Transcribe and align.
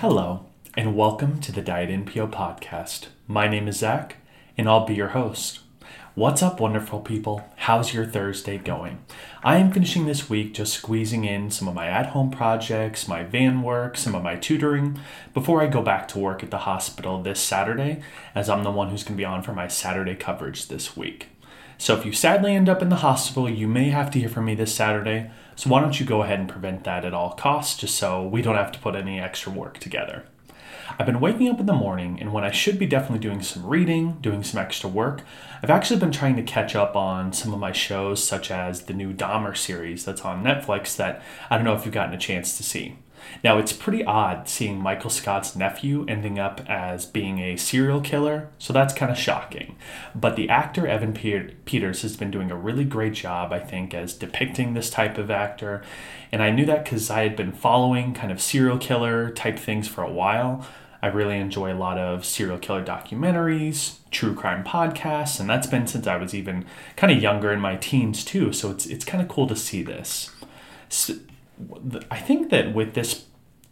Hello, 0.00 0.46
and 0.78 0.96
welcome 0.96 1.42
to 1.42 1.52
the 1.52 1.60
Diet 1.60 1.90
NPO 1.90 2.32
podcast. 2.32 3.08
My 3.26 3.46
name 3.48 3.68
is 3.68 3.80
Zach, 3.80 4.16
and 4.56 4.66
I'll 4.66 4.86
be 4.86 4.94
your 4.94 5.08
host. 5.08 5.60
What's 6.14 6.42
up, 6.42 6.58
wonderful 6.58 7.00
people? 7.00 7.44
How's 7.56 7.92
your 7.92 8.06
Thursday 8.06 8.56
going? 8.56 9.04
I 9.44 9.58
am 9.58 9.70
finishing 9.70 10.06
this 10.06 10.30
week 10.30 10.54
just 10.54 10.72
squeezing 10.72 11.26
in 11.26 11.50
some 11.50 11.68
of 11.68 11.74
my 11.74 11.86
at 11.86 12.06
home 12.06 12.30
projects, 12.30 13.08
my 13.08 13.24
van 13.24 13.60
work, 13.60 13.98
some 13.98 14.14
of 14.14 14.22
my 14.22 14.36
tutoring 14.36 14.98
before 15.34 15.60
I 15.60 15.66
go 15.66 15.82
back 15.82 16.08
to 16.08 16.18
work 16.18 16.42
at 16.42 16.50
the 16.50 16.64
hospital 16.64 17.22
this 17.22 17.38
Saturday, 17.38 18.00
as 18.34 18.48
I'm 18.48 18.64
the 18.64 18.70
one 18.70 18.88
who's 18.88 19.04
going 19.04 19.16
to 19.18 19.20
be 19.20 19.26
on 19.26 19.42
for 19.42 19.52
my 19.52 19.68
Saturday 19.68 20.14
coverage 20.14 20.68
this 20.68 20.96
week. 20.96 21.28
So 21.80 21.96
if 21.96 22.04
you 22.04 22.12
sadly 22.12 22.54
end 22.54 22.68
up 22.68 22.82
in 22.82 22.90
the 22.90 22.96
hospital, 22.96 23.48
you 23.48 23.66
may 23.66 23.88
have 23.88 24.10
to 24.10 24.18
hear 24.18 24.28
from 24.28 24.44
me 24.44 24.54
this 24.54 24.74
Saturday. 24.74 25.30
So 25.56 25.70
why 25.70 25.80
don't 25.80 25.98
you 25.98 26.04
go 26.04 26.22
ahead 26.22 26.38
and 26.38 26.46
prevent 26.46 26.84
that 26.84 27.06
at 27.06 27.14
all 27.14 27.32
costs, 27.32 27.80
just 27.80 27.94
so 27.94 28.22
we 28.22 28.42
don't 28.42 28.56
have 28.56 28.70
to 28.72 28.78
put 28.78 28.94
any 28.94 29.18
extra 29.18 29.50
work 29.50 29.78
together. 29.78 30.24
I've 30.98 31.06
been 31.06 31.20
waking 31.20 31.48
up 31.48 31.58
in 31.58 31.64
the 31.64 31.72
morning, 31.72 32.18
and 32.20 32.34
when 32.34 32.44
I 32.44 32.50
should 32.50 32.78
be 32.78 32.84
definitely 32.84 33.20
doing 33.20 33.40
some 33.40 33.64
reading, 33.64 34.18
doing 34.20 34.44
some 34.44 34.60
extra 34.60 34.90
work, 34.90 35.22
I've 35.62 35.70
actually 35.70 36.00
been 36.00 36.12
trying 36.12 36.36
to 36.36 36.42
catch 36.42 36.76
up 36.76 36.96
on 36.96 37.32
some 37.32 37.54
of 37.54 37.58
my 37.58 37.72
shows, 37.72 38.22
such 38.22 38.50
as 38.50 38.82
the 38.82 38.92
new 38.92 39.14
Dahmer 39.14 39.56
series 39.56 40.04
that's 40.04 40.20
on 40.20 40.44
Netflix 40.44 40.94
that 40.96 41.22
I 41.48 41.56
don't 41.56 41.64
know 41.64 41.74
if 41.74 41.86
you've 41.86 41.94
gotten 41.94 42.12
a 42.12 42.18
chance 42.18 42.58
to 42.58 42.62
see. 42.62 42.98
Now, 43.42 43.58
it's 43.58 43.72
pretty 43.72 44.04
odd 44.04 44.48
seeing 44.48 44.78
Michael 44.78 45.10
Scott's 45.10 45.56
nephew 45.56 46.04
ending 46.08 46.38
up 46.38 46.60
as 46.68 47.06
being 47.06 47.38
a 47.38 47.56
serial 47.56 48.00
killer, 48.00 48.50
so 48.58 48.72
that's 48.72 48.94
kind 48.94 49.10
of 49.10 49.18
shocking. 49.18 49.76
But 50.14 50.36
the 50.36 50.48
actor 50.48 50.86
Evan 50.86 51.12
Peters 51.12 52.02
has 52.02 52.16
been 52.16 52.30
doing 52.30 52.50
a 52.50 52.56
really 52.56 52.84
great 52.84 53.14
job, 53.14 53.52
I 53.52 53.60
think, 53.60 53.94
as 53.94 54.14
depicting 54.14 54.74
this 54.74 54.90
type 54.90 55.18
of 55.18 55.30
actor. 55.30 55.82
And 56.32 56.42
I 56.42 56.50
knew 56.50 56.66
that 56.66 56.84
because 56.84 57.10
I 57.10 57.22
had 57.22 57.36
been 57.36 57.52
following 57.52 58.14
kind 58.14 58.32
of 58.32 58.40
serial 58.40 58.78
killer 58.78 59.30
type 59.30 59.58
things 59.58 59.88
for 59.88 60.02
a 60.02 60.12
while. 60.12 60.66
I 61.02 61.06
really 61.06 61.38
enjoy 61.38 61.72
a 61.72 61.74
lot 61.74 61.98
of 61.98 62.24
serial 62.26 62.58
killer 62.58 62.84
documentaries, 62.84 63.96
true 64.10 64.34
crime 64.34 64.62
podcasts, 64.64 65.40
and 65.40 65.48
that's 65.48 65.66
been 65.66 65.86
since 65.86 66.06
I 66.06 66.16
was 66.16 66.34
even 66.34 66.66
kind 66.96 67.10
of 67.10 67.22
younger 67.22 67.50
in 67.52 67.60
my 67.60 67.76
teens 67.76 68.24
too. 68.24 68.52
So 68.52 68.70
it's 68.70 68.86
it's 68.86 69.04
kind 69.04 69.22
of 69.22 69.28
cool 69.28 69.46
to 69.46 69.56
see 69.56 69.82
this. 69.82 70.30
So, 70.90 71.14
I 72.10 72.18
think 72.18 72.50
that 72.50 72.74
with 72.74 72.94
this 72.94 73.26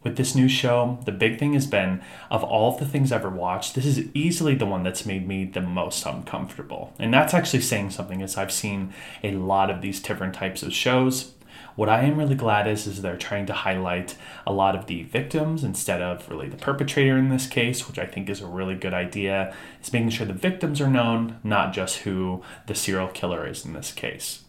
with 0.05 0.17
this 0.17 0.35
new 0.35 0.49
show, 0.49 0.99
the 1.05 1.13
big 1.13 1.39
thing 1.39 1.55
has 1.55 1.67
been 1.67 2.01
of 2.31 2.45
all 2.45 2.77
the 2.77 2.87
things 2.87 3.11
I've 3.11 3.21
ever 3.21 3.31
watched, 3.31 3.75
this 3.75 3.85
is 3.85 4.07
easily 4.15 4.55
the 4.55 4.67
one 4.67 4.85
that's 4.85 5.05
made 5.05 5.27
me 5.27 5.45
the 5.45 5.61
most 5.61 6.07
uncomfortable. 6.07 6.95
And 6.99 7.13
that's 7.13 7.35
actually 7.35 7.63
saying 7.63 7.91
something 7.91 8.23
as 8.23 8.37
I've 8.37 8.53
seen 8.53 8.95
a 9.25 9.33
lot 9.33 9.71
of 9.71 9.83
these 9.83 10.01
different 10.01 10.35
types 10.35 10.63
of 10.63 10.73
shows. 10.73 11.35
What 11.75 11.89
I 11.89 12.03
am 12.03 12.17
really 12.17 12.35
glad 12.35 12.67
is 12.67 12.87
is 12.87 13.03
they're 13.03 13.17
trying 13.17 13.47
to 13.47 13.53
highlight 13.53 14.17
a 14.47 14.53
lot 14.53 14.77
of 14.77 14.87
the 14.87 15.05
victims 15.05 15.65
instead 15.65 16.03
of 16.03 16.29
really 16.29 16.49
the 16.49 16.57
perpetrator 16.57 17.17
in 17.17 17.29
this 17.29 17.47
case, 17.47 17.87
which 17.87 17.99
I 17.99 18.07
think 18.07 18.29
is 18.29 18.41
a 18.41 18.47
really 18.47 18.75
good 18.75 18.95
idea. 18.95 19.55
Is 19.83 19.93
making 19.93 20.11
sure 20.11 20.27
the 20.27 20.33
victims 20.33 20.81
are 20.81 20.89
known, 20.89 21.39
not 21.45 21.73
just 21.73 21.99
who 21.99 22.43
the 22.67 22.75
serial 22.75 23.09
killer 23.09 23.47
is 23.47 23.65
in 23.65 23.75
this 23.75 23.93
case. 23.93 24.45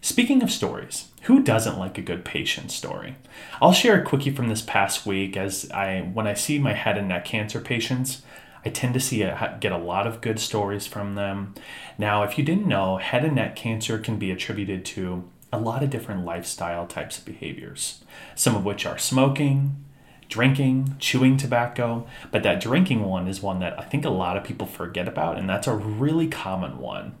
Speaking 0.00 0.42
of 0.42 0.50
stories, 0.50 1.08
who 1.22 1.42
doesn't 1.42 1.78
like 1.78 1.98
a 1.98 2.02
good 2.02 2.24
patient 2.24 2.70
story? 2.70 3.16
I'll 3.60 3.72
share 3.72 4.00
a 4.00 4.04
quickie 4.04 4.30
from 4.30 4.48
this 4.48 4.62
past 4.62 5.06
week 5.06 5.36
as 5.36 5.70
I 5.70 6.00
when 6.00 6.26
I 6.26 6.34
see 6.34 6.58
my 6.58 6.72
head 6.72 6.98
and 6.98 7.08
neck 7.08 7.24
cancer 7.24 7.60
patients, 7.60 8.22
I 8.64 8.70
tend 8.70 8.94
to 8.94 9.00
see 9.00 9.22
a, 9.22 9.56
get 9.60 9.72
a 9.72 9.78
lot 9.78 10.06
of 10.06 10.20
good 10.20 10.38
stories 10.38 10.86
from 10.86 11.14
them. 11.14 11.54
Now, 11.98 12.22
if 12.22 12.38
you 12.38 12.44
didn't 12.44 12.66
know, 12.66 12.96
head 12.96 13.24
and 13.24 13.34
neck 13.34 13.56
cancer 13.56 13.98
can 13.98 14.18
be 14.18 14.30
attributed 14.30 14.84
to 14.86 15.28
a 15.52 15.58
lot 15.58 15.82
of 15.82 15.90
different 15.90 16.24
lifestyle 16.24 16.86
types 16.86 17.18
of 17.18 17.24
behaviors, 17.24 18.04
some 18.34 18.56
of 18.56 18.64
which 18.64 18.86
are 18.86 18.98
smoking, 18.98 19.84
drinking, 20.28 20.96
chewing 20.98 21.36
tobacco, 21.36 22.06
but 22.30 22.42
that 22.42 22.60
drinking 22.60 23.04
one 23.04 23.28
is 23.28 23.42
one 23.42 23.58
that 23.58 23.78
I 23.78 23.84
think 23.84 24.04
a 24.04 24.10
lot 24.10 24.36
of 24.36 24.44
people 24.44 24.66
forget 24.66 25.06
about, 25.06 25.38
and 25.38 25.48
that's 25.48 25.66
a 25.66 25.74
really 25.74 26.26
common 26.26 26.78
one. 26.78 27.14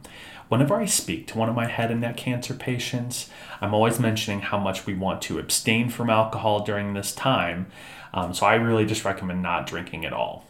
Whenever 0.52 0.76
I 0.76 0.84
speak 0.84 1.28
to 1.28 1.38
one 1.38 1.48
of 1.48 1.54
my 1.54 1.66
head 1.66 1.90
and 1.90 2.02
neck 2.02 2.18
cancer 2.18 2.52
patients, 2.52 3.30
I'm 3.62 3.72
always 3.72 3.98
mentioning 3.98 4.42
how 4.42 4.58
much 4.58 4.84
we 4.84 4.92
want 4.92 5.22
to 5.22 5.38
abstain 5.38 5.88
from 5.88 6.10
alcohol 6.10 6.62
during 6.62 6.92
this 6.92 7.14
time. 7.14 7.68
Um, 8.12 8.34
so 8.34 8.44
I 8.44 8.56
really 8.56 8.84
just 8.84 9.02
recommend 9.02 9.40
not 9.40 9.66
drinking 9.66 10.04
at 10.04 10.12
all. 10.12 10.44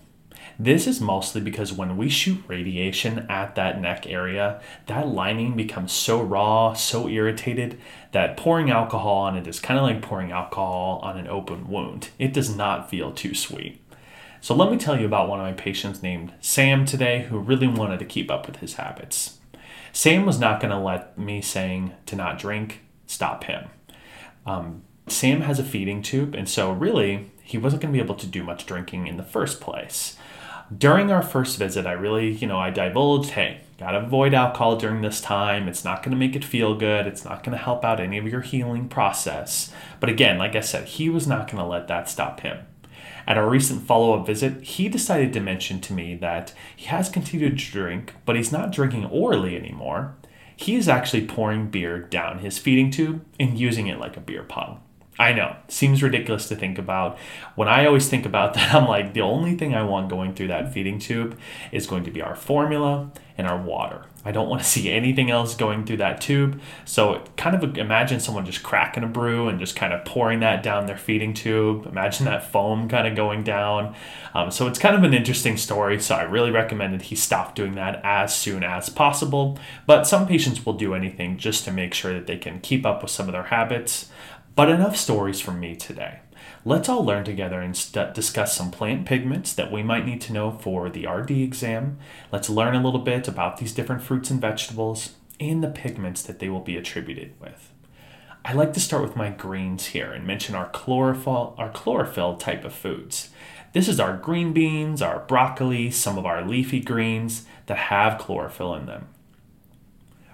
This 0.58 0.88
is 0.88 1.00
mostly 1.00 1.41
because 1.41 1.72
when 1.72 1.96
we 1.96 2.08
shoot 2.08 2.42
radiation 2.48 3.26
at 3.30 3.54
that 3.54 3.80
neck 3.80 4.04
area, 4.08 4.60
that 4.86 5.06
lining 5.06 5.54
becomes 5.54 5.92
so 5.92 6.20
raw, 6.20 6.72
so 6.72 7.06
irritated, 7.06 7.78
that 8.10 8.36
pouring 8.36 8.72
alcohol 8.72 9.18
on 9.18 9.36
it 9.36 9.46
is 9.46 9.60
kind 9.60 9.78
of 9.78 9.84
like 9.84 10.02
pouring 10.02 10.32
alcohol 10.32 10.98
on 11.04 11.16
an 11.16 11.28
open 11.28 11.68
wound. 11.68 12.08
It 12.18 12.32
does 12.32 12.56
not 12.56 12.91
feel 12.91 13.12
too 13.12 13.36
sweet. 13.36 13.80
So 14.41 14.52
let 14.52 14.68
me 14.68 14.78
tell 14.78 14.98
you 14.98 15.06
about 15.06 15.28
one 15.28 15.38
of 15.38 15.46
my 15.46 15.52
patients 15.52 16.02
named 16.02 16.32
Sam 16.41 16.86
today 16.86 17.26
who 17.30 17.38
really 17.38 17.68
wanted 17.68 18.00
to 18.00 18.04
keep 18.04 18.32
up 18.32 18.48
with 18.48 18.56
his 18.56 18.74
habits. 18.74 19.38
Sam 19.92 20.25
was 20.25 20.41
not 20.41 20.60
going 20.60 20.70
to 20.70 20.78
let 20.78 21.19
me 21.19 21.41
saying 21.41 21.92
to 22.06 22.16
not 22.16 22.38
drink 22.38 22.80
stop 23.06 23.44
him. 23.44 23.69
Um, 24.47 24.82
Sam 25.06 25.42
has 25.42 25.58
a 25.58 25.64
feeding 25.64 26.03
tube, 26.03 26.34
and 26.34 26.48
so 26.48 26.72
really, 26.72 27.30
he 27.42 27.58
wasn't 27.58 27.82
going 27.82 27.92
to 27.92 27.97
be 27.97 28.03
able 28.03 28.14
to 28.16 28.26
do 28.26 28.42
much 28.42 28.66
drinking 28.66 29.06
in 29.06 29.16
the 29.16 29.22
first 29.22 29.60
place. 29.60 30.16
During 30.76 31.10
our 31.10 31.22
first 31.22 31.58
visit, 31.58 31.86
I 31.86 31.92
really, 31.92 32.30
you 32.30 32.47
know, 32.47 32.58
I 32.58 32.70
divulged, 32.70 33.30
hey, 33.30 33.60
gotta 33.78 33.98
avoid 33.98 34.32
alcohol 34.32 34.76
during 34.76 35.03
this 35.03 35.20
time. 35.20 35.69
It's 35.69 35.84
not 35.84 36.03
to 36.12 36.19
make 36.19 36.34
it 36.34 36.44
feel 36.44 36.74
good. 36.74 37.06
It's 37.06 37.24
not 37.24 37.44
to 37.44 37.62
help 37.62 37.84
out 37.84 38.00
any 38.00 38.16
of 38.16 38.26
your 38.26 38.41
healing 38.41 38.88
process. 38.88 39.70
But 40.00 40.09
again, 40.09 40.38
like 40.38 40.56
I 40.56 40.60
said, 40.60 40.86
he 40.86 41.10
was 41.10 41.26
not 41.26 41.47
to 41.62 41.69
let 41.69 41.88
that 41.88 42.09
stop 42.09 42.41
him. 42.41 42.60
At 43.27 43.38
our 43.38 43.49
recent 43.49 43.83
follow 43.83 44.19
up 44.19 44.27
visit, 44.27 44.62
he 44.62 44.88
decided 44.88 45.33
to 45.33 45.41
mention 45.41 45.81
to 45.83 45.93
me 45.93 46.15
that 46.16 46.53
he 46.75 46.87
has 46.87 47.09
continued 47.09 47.59
to 47.59 47.71
drink, 47.71 48.15
but 48.25 48.37
he's 48.37 48.53
not 48.53 48.72
drinking 48.72 49.06
orally 49.06 49.56
anymore. 49.56 50.16
He 50.56 50.77
is 50.77 50.88
actually 50.88 51.27
pouring 51.27 51.69
beer 51.69 51.99
down 51.99 52.38
his 52.38 52.59
feeding 52.59 52.91
tube 52.91 53.25
and 53.38 53.59
using 53.59 53.87
it 53.87 53.99
like 53.99 54.16
a 54.16 54.21
beer 54.21 54.43
pong. 54.44 54.81
I 55.18 55.32
know, 55.32 55.56
seems 55.68 56.02
ridiculous 56.02 56.48
to 56.48 56.56
think 56.56 56.78
about. 56.78 57.18
When 57.54 57.68
I 57.68 57.86
always 57.86 58.08
think 58.08 58.24
about 58.24 58.54
that, 58.54 58.74
I'm 58.74 58.88
like, 58.88 59.12
the 59.12 59.20
only 59.20 59.56
thing 59.56 59.74
I 59.74 59.82
want 59.82 60.08
going 60.08 60.34
through 60.34 60.48
that 60.48 60.72
feeding 60.72 60.98
tube 60.98 61.38
is 61.70 61.86
going 61.86 62.04
to 62.04 62.10
be 62.10 62.22
our 62.22 62.34
formula 62.34 63.10
and 63.38 63.46
our 63.46 63.60
water. 63.60 64.04
I 64.24 64.30
don't 64.30 64.48
want 64.48 64.62
to 64.62 64.68
see 64.68 64.90
anything 64.90 65.30
else 65.30 65.54
going 65.54 65.84
through 65.84 65.98
that 65.98 66.20
tube. 66.20 66.60
So, 66.84 67.24
kind 67.36 67.56
of 67.56 67.76
imagine 67.76 68.20
someone 68.20 68.46
just 68.46 68.62
cracking 68.62 69.02
a 69.02 69.06
brew 69.06 69.48
and 69.48 69.58
just 69.58 69.76
kind 69.76 69.92
of 69.92 70.04
pouring 70.04 70.40
that 70.40 70.62
down 70.62 70.86
their 70.86 70.96
feeding 70.96 71.34
tube. 71.34 71.86
Imagine 71.86 72.26
that 72.26 72.50
foam 72.50 72.88
kind 72.88 73.06
of 73.06 73.16
going 73.16 73.42
down. 73.42 73.94
Um, 74.34 74.50
so, 74.50 74.66
it's 74.66 74.78
kind 74.78 74.94
of 74.94 75.02
an 75.02 75.14
interesting 75.14 75.56
story. 75.56 76.00
So, 76.00 76.14
I 76.14 76.22
really 76.22 76.50
recommend 76.50 76.94
that 76.94 77.02
he 77.02 77.16
stop 77.16 77.54
doing 77.54 77.74
that 77.74 78.00
as 78.04 78.34
soon 78.34 78.62
as 78.62 78.88
possible. 78.88 79.58
But 79.86 80.06
some 80.06 80.26
patients 80.26 80.64
will 80.64 80.74
do 80.74 80.94
anything 80.94 81.36
just 81.36 81.64
to 81.64 81.72
make 81.72 81.94
sure 81.94 82.14
that 82.14 82.26
they 82.26 82.38
can 82.38 82.60
keep 82.60 82.86
up 82.86 83.02
with 83.02 83.10
some 83.10 83.28
of 83.28 83.32
their 83.32 83.44
habits. 83.44 84.08
But 84.54 84.68
enough 84.68 84.96
stories 84.96 85.40
from 85.40 85.60
me 85.60 85.74
today. 85.74 86.18
Let's 86.64 86.88
all 86.88 87.04
learn 87.04 87.24
together 87.24 87.60
and 87.60 87.74
st- 87.74 88.12
discuss 88.12 88.54
some 88.54 88.70
plant 88.70 89.06
pigments 89.06 89.54
that 89.54 89.72
we 89.72 89.82
might 89.82 90.04
need 90.04 90.20
to 90.22 90.32
know 90.32 90.50
for 90.50 90.90
the 90.90 91.06
RD 91.06 91.30
exam. 91.30 91.98
Let's 92.30 92.50
learn 92.50 92.74
a 92.74 92.82
little 92.82 93.00
bit 93.00 93.28
about 93.28 93.56
these 93.56 93.72
different 93.72 94.02
fruits 94.02 94.30
and 94.30 94.41
vegetables 94.41 95.14
and 95.41 95.62
the 95.62 95.68
pigments 95.68 96.22
that 96.22 96.38
they 96.38 96.50
will 96.50 96.60
be 96.60 96.76
attributed 96.76 97.32
with. 97.41 97.72
I 98.44 98.52
like 98.52 98.74
to 98.74 98.80
start 98.80 99.02
with 99.02 99.16
my 99.16 99.30
greens 99.30 99.86
here 99.86 100.12
and 100.12 100.26
mention 100.26 100.54
our 100.54 100.68
chlorophyll, 100.68 101.54
our 101.56 101.70
chlorophyll 101.70 102.36
type 102.36 102.64
of 102.64 102.74
foods. 102.74 103.30
This 103.72 103.88
is 103.88 103.98
our 103.98 104.16
green 104.16 104.52
beans, 104.52 105.00
our 105.00 105.20
broccoli, 105.20 105.91
some 105.91 106.18
of 106.18 106.26
our 106.26 106.46
leafy 106.46 106.80
greens 106.80 107.46
that 107.66 107.78
have 107.78 108.18
chlorophyll 108.18 108.74
in 108.74 108.84
them. 108.84 109.08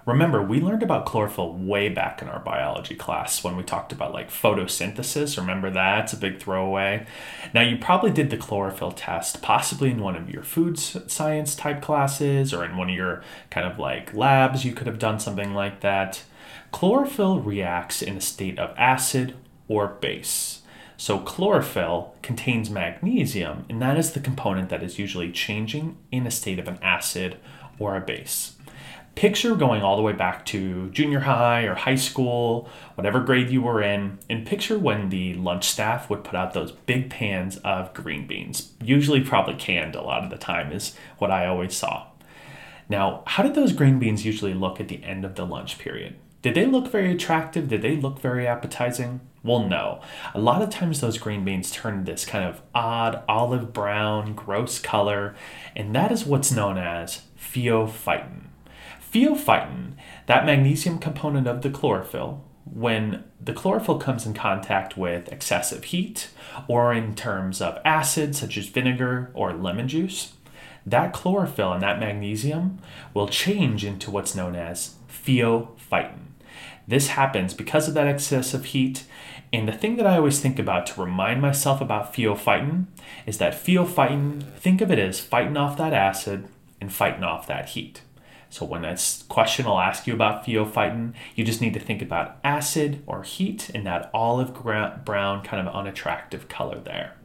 Remember, 0.09 0.41
we 0.41 0.59
learned 0.59 0.81
about 0.81 1.05
chlorophyll 1.05 1.53
way 1.53 1.87
back 1.87 2.19
in 2.23 2.29
our 2.29 2.39
biology 2.39 2.95
class 2.95 3.43
when 3.43 3.55
we 3.55 3.61
talked 3.61 3.91
about 3.91 4.11
like 4.11 4.31
photosynthesis. 4.31 5.37
Remember 5.37 5.69
that? 5.69 6.05
It's 6.05 6.13
a 6.13 6.17
big 6.17 6.39
throwaway. 6.39 7.05
Now, 7.53 7.61
you 7.61 7.77
probably 7.77 8.09
did 8.09 8.31
the 8.31 8.37
chlorophyll 8.37 8.91
test, 8.91 9.43
possibly 9.43 9.91
in 9.91 10.01
one 10.01 10.15
of 10.15 10.27
your 10.27 10.41
food 10.41 10.79
science 10.79 11.53
type 11.53 11.83
classes 11.83 12.55
or 12.55 12.65
in 12.65 12.75
one 12.75 12.89
of 12.89 12.95
your 12.95 13.23
kind 13.51 13.71
of 13.71 13.77
like 13.77 14.11
labs. 14.15 14.65
You 14.65 14.73
could 14.73 14.87
have 14.87 14.97
done 14.97 15.19
something 15.19 15.53
like 15.53 15.81
that. 15.81 16.23
Chlorophyll 16.71 17.41
reacts 17.41 18.01
in 18.01 18.17
a 18.17 18.21
state 18.21 18.57
of 18.57 18.75
acid 18.77 19.35
or 19.67 19.87
base. 19.87 20.63
So, 20.97 21.19
chlorophyll 21.19 22.15
contains 22.23 22.71
magnesium, 22.71 23.65
and 23.69 23.79
that 23.83 23.97
is 23.97 24.13
the 24.13 24.19
component 24.19 24.69
that 24.69 24.81
is 24.81 24.97
usually 24.97 25.31
changing 25.31 25.97
in 26.11 26.25
a 26.25 26.31
state 26.31 26.57
of 26.57 26.67
an 26.67 26.79
acid 26.81 27.37
or 27.77 27.95
a 27.95 28.01
base 28.01 28.55
picture 29.19 29.53
going 29.53 29.81
all 29.81 29.97
the 29.97 30.01
way 30.01 30.13
back 30.13 30.45
to 30.45 30.89
junior 30.91 31.19
high 31.19 31.63
or 31.63 31.75
high 31.75 31.93
school, 31.95 32.69
whatever 32.95 33.19
grade 33.19 33.49
you 33.49 33.61
were 33.61 33.83
in, 33.83 34.17
and 34.29 34.47
picture 34.47 34.79
when 34.79 35.09
the 35.09 35.33
lunch 35.33 35.67
staff 35.67 36.09
would 36.09 36.23
put 36.23 36.35
out 36.35 36.53
those 36.53 36.71
big 36.71 37.09
pans 37.09 37.57
of 37.57 37.93
green 37.93 38.25
beans, 38.25 38.71
usually 38.81 39.19
probably 39.19 39.55
canned 39.55 39.93
a 39.93 40.01
lot 40.01 40.23
of 40.23 40.29
the 40.29 40.37
time, 40.37 40.71
is 40.71 40.95
what 41.17 41.29
I 41.29 41.47
always 41.47 41.75
saw. 41.75 42.07
Now, 42.87 43.23
how 43.27 43.43
did 43.43 43.55
those 43.55 43.73
green 43.73 43.99
beans 43.99 44.25
usually 44.25 44.53
look 44.53 44.79
at 44.79 44.87
the 44.87 45.03
end 45.03 45.25
of 45.25 45.35
the 45.35 45.45
lunch 45.45 45.79
period? 45.79 46.15
Did 46.41 46.55
they 46.55 46.65
look 46.65 46.89
very 46.89 47.11
attractive? 47.11 47.67
Did 47.67 47.81
they 47.81 47.97
look 47.97 48.21
very 48.21 48.47
appetizing? 48.47 49.19
Well, 49.43 49.67
no. 49.67 49.99
A 50.33 50.39
lot 50.39 50.61
of 50.61 50.69
times 50.69 51.01
those 51.01 51.17
green 51.17 51.43
beans 51.43 51.71
turn 51.71 52.05
this 52.05 52.23
kind 52.23 52.45
of 52.45 52.61
odd 52.73 53.21
olive 53.27 53.73
brown, 53.73 54.33
gross 54.33 54.79
color, 54.79 55.35
and 55.75 55.93
that 55.93 56.09
is 56.09 56.25
what's 56.25 56.53
known 56.53 56.77
as 56.77 57.23
pheophytin. 57.37 58.45
Pheophytin, 59.11 59.93
that 60.27 60.45
magnesium 60.45 60.99
component 60.99 61.47
of 61.47 61.61
the 61.61 61.69
chlorophyll, 61.69 62.43
when 62.65 63.23
the 63.41 63.53
chlorophyll 63.53 63.97
comes 63.97 64.25
in 64.25 64.33
contact 64.33 64.97
with 64.97 65.31
excessive 65.31 65.85
heat 65.85 66.29
or 66.67 66.93
in 66.93 67.15
terms 67.15 67.61
of 67.61 67.79
acid 67.83 68.35
such 68.35 68.57
as 68.57 68.67
vinegar 68.67 69.31
or 69.33 69.53
lemon 69.53 69.87
juice, 69.87 70.33
that 70.85 71.13
chlorophyll 71.13 71.73
and 71.73 71.81
that 71.81 71.99
magnesium 71.99 72.79
will 73.13 73.27
change 73.27 73.83
into 73.83 74.11
what's 74.11 74.35
known 74.35 74.55
as 74.55 74.95
pheophytin. 75.09 76.29
This 76.87 77.09
happens 77.09 77.53
because 77.53 77.87
of 77.87 77.93
that 77.93 78.07
excessive 78.07 78.65
heat. 78.65 79.05
And 79.53 79.67
the 79.67 79.73
thing 79.73 79.95
that 79.97 80.07
I 80.07 80.17
always 80.17 80.39
think 80.39 80.59
about 80.59 80.85
to 80.87 81.01
remind 81.01 81.41
myself 81.41 81.81
about 81.81 82.13
pheophytin 82.13 82.85
is 83.25 83.37
that 83.37 83.53
pheophytin, 83.53 84.43
think 84.57 84.81
of 84.81 84.91
it 84.91 84.99
as 84.99 85.19
fighting 85.19 85.57
off 85.57 85.77
that 85.77 85.93
acid 85.93 86.47
and 86.81 86.91
fighting 86.91 87.23
off 87.23 87.47
that 87.47 87.69
heat. 87.69 88.01
So 88.49 88.65
when 88.65 88.81
that 88.81 89.23
question 89.29 89.65
will 89.65 89.79
ask 89.79 90.07
you 90.07 90.13
about 90.13 90.45
pheophytin, 90.45 91.13
you 91.35 91.43
just 91.43 91.61
need 91.61 91.73
to 91.75 91.79
think 91.79 92.01
about 92.01 92.37
acid 92.43 93.03
or 93.05 93.23
heat 93.23 93.69
in 93.69 93.83
that 93.83 94.09
olive 94.13 94.53
brown 94.53 95.43
kind 95.43 95.67
of 95.67 95.73
unattractive 95.73 96.47
color 96.49 96.79
there. 96.79 97.15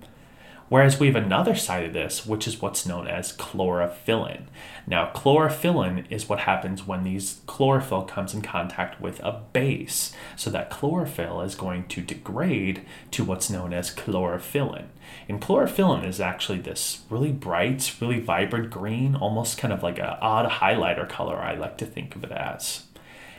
Whereas 0.74 0.98
we 0.98 1.06
have 1.06 1.14
another 1.14 1.54
side 1.54 1.84
of 1.84 1.92
this, 1.92 2.26
which 2.26 2.48
is 2.48 2.60
what's 2.60 2.84
known 2.84 3.06
as 3.06 3.36
chlorophyllin. 3.36 4.46
Now, 4.88 5.12
chlorophyllin 5.14 6.04
is 6.10 6.28
what 6.28 6.40
happens 6.40 6.84
when 6.84 7.04
these 7.04 7.42
chlorophyll 7.46 8.02
comes 8.02 8.34
in 8.34 8.42
contact 8.42 9.00
with 9.00 9.20
a 9.20 9.40
base. 9.52 10.12
So 10.34 10.50
that 10.50 10.70
chlorophyll 10.70 11.42
is 11.42 11.54
going 11.54 11.86
to 11.86 12.00
degrade 12.00 12.84
to 13.12 13.22
what's 13.22 13.48
known 13.48 13.72
as 13.72 13.94
chlorophyllin. 13.94 14.86
And 15.28 15.40
chlorophyllin 15.40 16.04
is 16.04 16.20
actually 16.20 16.58
this 16.58 17.02
really 17.08 17.30
bright, 17.30 17.94
really 18.00 18.18
vibrant 18.18 18.70
green, 18.70 19.14
almost 19.14 19.58
kind 19.58 19.72
of 19.72 19.84
like 19.84 20.00
an 20.00 20.16
odd 20.20 20.50
highlighter 20.50 21.08
color, 21.08 21.36
I 21.36 21.54
like 21.54 21.78
to 21.78 21.86
think 21.86 22.16
of 22.16 22.24
it 22.24 22.32
as. 22.32 22.82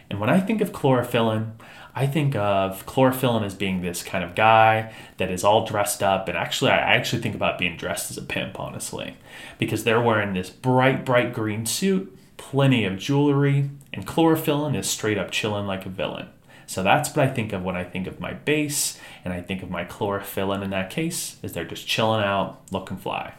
And 0.10 0.20
when 0.20 0.30
I 0.30 0.40
think 0.40 0.62
of 0.62 0.72
chlorophyllin, 0.72 1.52
I 1.96 2.08
think 2.08 2.36
of 2.36 2.86
chlorophyllin 2.86 3.46
as 3.46 3.56
being 3.56 3.82
this 3.82 4.04
kind 4.04 4.24
of 4.24 4.36
guy 4.36 4.94
that 5.18 5.32
is 5.32 5.44
all 5.44 5.66
dressed 5.66 6.04
up. 6.04 6.28
And 6.28 6.38
actually, 6.38 6.72
I 6.72 6.78
actually 6.78 7.22
think 7.22 7.36
about 7.36 7.58
being 7.58 7.78
dressed 7.78 8.12
as 8.12 8.18
a 8.18 8.22
pimp, 8.22 8.60
honestly, 8.60 9.16
because 9.58 9.84
they're 9.84 10.02
wearing 10.02 10.34
this 10.34 10.50
bright, 10.50 11.06
bright 11.06 11.34
green 11.34 11.66
suit, 11.66 12.16
plenty 12.38 12.84
of 12.84 12.98
jewelry, 12.98 13.70
and 13.94 14.06
chlorophyllin 14.06 14.76
is 14.76 14.90
straight 14.90 15.18
up 15.18 15.32
chilling 15.32 15.66
like 15.66 15.86
a 15.86 15.90
villain. 15.90 16.28
So 16.68 16.84
that's 16.84 17.16
what 17.16 17.26
I 17.26 17.32
think 17.32 17.54
of 17.54 17.64
when 17.64 17.76
I 17.76 17.84
think 17.84 18.08
of 18.08 18.20
my 18.20 18.34
base, 18.34 19.00
and 19.24 19.34
I 19.34 19.40
think 19.42 19.64
of 19.64 19.70
my 19.70 19.86
chlorophyllin 19.86 20.64
in 20.64 20.72
that 20.72 20.90
case, 20.90 21.38
is 21.44 21.54
they're 21.54 21.64
just 21.64 21.88
chilling 21.88 22.24
out, 22.24 22.62
looking 22.72 22.98
fly. 22.98 23.36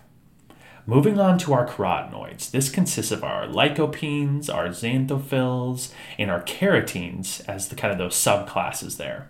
Moving 0.88 1.19
on 1.19 1.37
to 1.38 1.53
our 1.53 1.67
carotenoids, 1.67 2.53
this 2.53 2.71
consists 2.71 3.11
of 3.11 3.25
our 3.25 3.49
lycopenes, 3.49 4.49
our 4.49 4.69
xanthophylls, 4.69 5.91
and 6.17 6.31
our 6.31 6.41
carotenes 6.41 7.41
as 7.49 7.69
the 7.69 7.75
kind 7.75 7.91
of 7.91 7.99
those 7.99 8.15
subclasses 8.15 8.97
there. 8.97 9.29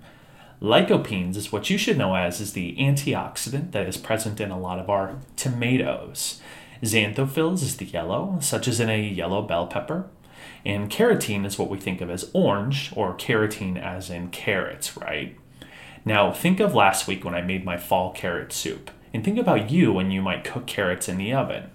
Lycopenes 0.60 1.34
is 1.34 1.52
what 1.52 1.70
you 1.70 1.78
should 1.78 1.96
know 1.96 2.14
as 2.14 2.42
is 2.42 2.52
the 2.52 2.76
antioxidant 2.76 3.72
that 3.72 3.88
is 3.88 3.96
present 3.96 4.38
in 4.38 4.50
a 4.50 4.58
lot 4.58 4.78
of 4.78 4.90
our 4.90 5.16
tomatoes. 5.36 6.42
Xanthophylls 6.82 7.62
is 7.62 7.78
the 7.78 7.86
yellow, 7.86 8.36
such 8.42 8.68
as 8.68 8.78
in 8.78 8.90
a 8.90 9.02
yellow 9.02 9.40
bell 9.40 9.66
pepper. 9.66 10.10
And 10.62 10.90
carotene 10.90 11.46
is 11.46 11.58
what 11.58 11.70
we 11.70 11.78
think 11.78 12.02
of 12.02 12.10
as 12.10 12.30
orange, 12.34 12.92
or 12.94 13.14
carotene 13.14 13.82
as 13.82 14.10
in 14.10 14.28
carrots, 14.28 14.94
right? 14.94 15.34
Now, 16.04 16.32
think 16.32 16.60
of 16.60 16.74
last 16.74 17.08
week 17.08 17.24
when 17.24 17.34
I 17.34 17.40
made 17.40 17.64
my 17.64 17.78
fall 17.78 18.12
carrot 18.12 18.52
soup. 18.52 18.90
And 19.16 19.24
think 19.24 19.38
about 19.38 19.70
you 19.70 19.94
when 19.94 20.10
you 20.10 20.20
might 20.20 20.44
cook 20.44 20.66
carrots 20.66 21.08
in 21.08 21.16
the 21.16 21.32
oven. 21.32 21.70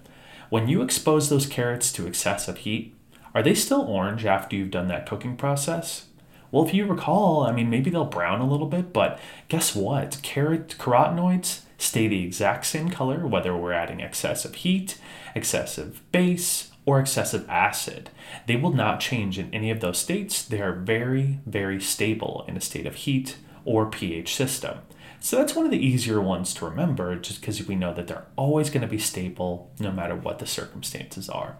When 0.48 0.68
you 0.68 0.80
expose 0.80 1.28
those 1.28 1.44
carrots 1.44 1.90
to 1.94 2.06
excessive 2.06 2.58
heat, 2.58 2.94
are 3.34 3.42
they 3.42 3.52
still 3.52 3.80
orange 3.80 4.24
after 4.24 4.54
you've 4.54 4.70
done 4.70 4.86
that 4.86 5.08
cooking 5.08 5.36
process? 5.36 6.06
Well, 6.52 6.64
if 6.64 6.72
you 6.72 6.86
recall, 6.86 7.42
I 7.42 7.50
mean, 7.50 7.68
maybe 7.68 7.90
they'll 7.90 8.04
brown 8.04 8.40
a 8.40 8.48
little 8.48 8.68
bit, 8.68 8.92
but 8.92 9.18
guess 9.48 9.74
what? 9.74 10.20
Carrot 10.22 10.76
carotenoids 10.78 11.62
stay 11.78 12.06
the 12.06 12.22
exact 12.22 12.64
same 12.64 12.90
color 12.90 13.26
whether 13.26 13.56
we're 13.56 13.72
adding 13.72 13.98
excessive 13.98 14.54
heat, 14.54 14.98
excessive 15.34 16.00
base, 16.12 16.70
or 16.86 17.00
excessive 17.00 17.44
acid. 17.50 18.10
They 18.46 18.54
will 18.54 18.72
not 18.72 19.00
change 19.00 19.36
in 19.36 19.52
any 19.52 19.72
of 19.72 19.80
those 19.80 19.98
states. 19.98 20.44
They 20.44 20.60
are 20.60 20.76
very, 20.76 21.40
very 21.44 21.80
stable 21.80 22.44
in 22.46 22.56
a 22.56 22.60
state 22.60 22.86
of 22.86 22.94
heat 22.94 23.36
or 23.64 23.86
pH 23.86 24.32
system. 24.32 24.78
So 25.24 25.36
that's 25.36 25.54
one 25.54 25.64
of 25.64 25.70
the 25.70 25.78
easier 25.78 26.20
ones 26.20 26.52
to 26.54 26.64
remember 26.64 27.14
just 27.14 27.40
because 27.40 27.64
we 27.68 27.76
know 27.76 27.94
that 27.94 28.08
they're 28.08 28.26
always 28.34 28.70
going 28.70 28.80
to 28.82 28.88
be 28.88 28.98
stable 28.98 29.70
no 29.78 29.92
matter 29.92 30.16
what 30.16 30.40
the 30.40 30.46
circumstances 30.46 31.28
are. 31.28 31.58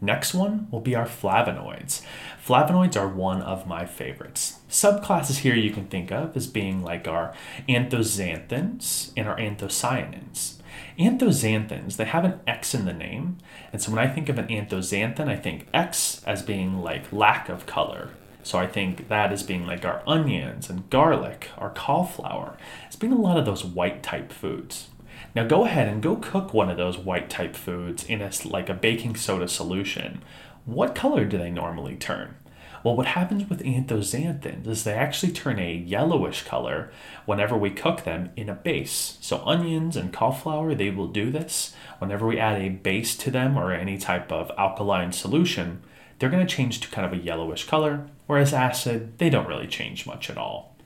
Next 0.00 0.32
one 0.32 0.66
will 0.70 0.80
be 0.80 0.96
our 0.96 1.04
flavonoids. 1.04 2.00
Flavonoids 2.42 2.96
are 2.96 3.06
one 3.06 3.42
of 3.42 3.66
my 3.66 3.84
favorites. 3.84 4.60
Subclasses 4.70 5.40
here 5.40 5.54
you 5.54 5.70
can 5.70 5.88
think 5.88 6.10
of 6.10 6.34
as 6.34 6.46
being 6.46 6.82
like 6.82 7.06
our 7.06 7.34
anthoxanthins 7.68 9.12
and 9.14 9.28
our 9.28 9.36
anthocyanins. 9.36 10.54
Anthoxanthins, 10.98 11.96
they 11.96 12.06
have 12.06 12.24
an 12.24 12.40
X 12.46 12.74
in 12.74 12.86
the 12.86 12.94
name, 12.94 13.36
and 13.74 13.82
so 13.82 13.92
when 13.92 14.04
I 14.04 14.10
think 14.10 14.30
of 14.30 14.38
an 14.38 14.48
anthoxanthin, 14.48 15.28
I 15.28 15.36
think 15.36 15.66
X 15.74 16.24
as 16.24 16.42
being 16.42 16.80
like 16.80 17.12
lack 17.12 17.50
of 17.50 17.66
color, 17.66 18.10
so 18.42 18.58
I 18.58 18.66
think 18.66 19.08
that 19.08 19.32
is 19.32 19.42
being 19.42 19.66
like 19.66 19.84
our 19.84 20.02
onions 20.06 20.68
and 20.68 20.88
garlic, 20.90 21.48
our 21.56 21.70
cauliflower, 21.70 22.56
It's 22.86 22.96
being 22.96 23.12
a 23.12 23.20
lot 23.20 23.38
of 23.38 23.44
those 23.44 23.64
white 23.64 24.02
type 24.02 24.32
foods. 24.32 24.88
Now 25.34 25.46
go 25.46 25.64
ahead 25.64 25.88
and 25.88 26.02
go 26.02 26.16
cook 26.16 26.52
one 26.52 26.68
of 26.68 26.76
those 26.76 26.98
white 26.98 27.30
type 27.30 27.56
foods 27.56 28.04
in 28.04 28.20
a, 28.20 28.30
like 28.44 28.68
a 28.68 28.74
baking 28.74 29.16
soda 29.16 29.48
solution. 29.48 30.22
What 30.64 30.94
color 30.94 31.24
do 31.24 31.38
they 31.38 31.50
normally 31.50 31.96
turn? 31.96 32.36
Well, 32.84 32.96
what 32.96 33.06
happens 33.06 33.48
with 33.48 33.62
anthocyanins 33.62 34.66
is 34.66 34.82
they 34.82 34.94
actually 34.94 35.32
turn 35.32 35.60
a 35.60 35.72
yellowish 35.72 36.42
color 36.42 36.90
whenever 37.26 37.56
we 37.56 37.70
cook 37.70 38.02
them 38.02 38.30
in 38.36 38.48
a 38.48 38.54
base. 38.54 39.18
So 39.20 39.40
onions 39.46 39.96
and 39.96 40.12
cauliflower, 40.12 40.74
they 40.74 40.90
will 40.90 41.06
do 41.06 41.30
this. 41.30 41.74
Whenever 41.98 42.26
we 42.26 42.40
add 42.40 42.60
a 42.60 42.70
base 42.70 43.16
to 43.18 43.30
them 43.30 43.56
or 43.56 43.72
any 43.72 43.98
type 43.98 44.32
of 44.32 44.50
alkaline 44.58 45.12
solution, 45.12 45.82
they're 46.22 46.30
going 46.30 46.46
to 46.46 46.56
change 46.56 46.78
to 46.78 46.88
kind 46.88 47.04
of 47.04 47.12
a 47.12 47.20
yellowish 47.20 47.66
color 47.66 48.06
whereas 48.28 48.54
acid, 48.54 49.18
they 49.18 49.28
don't 49.28 49.48
really 49.48 49.66
change 49.66 50.06
much 50.06 50.30
at 50.30 50.38
all. 50.38 50.76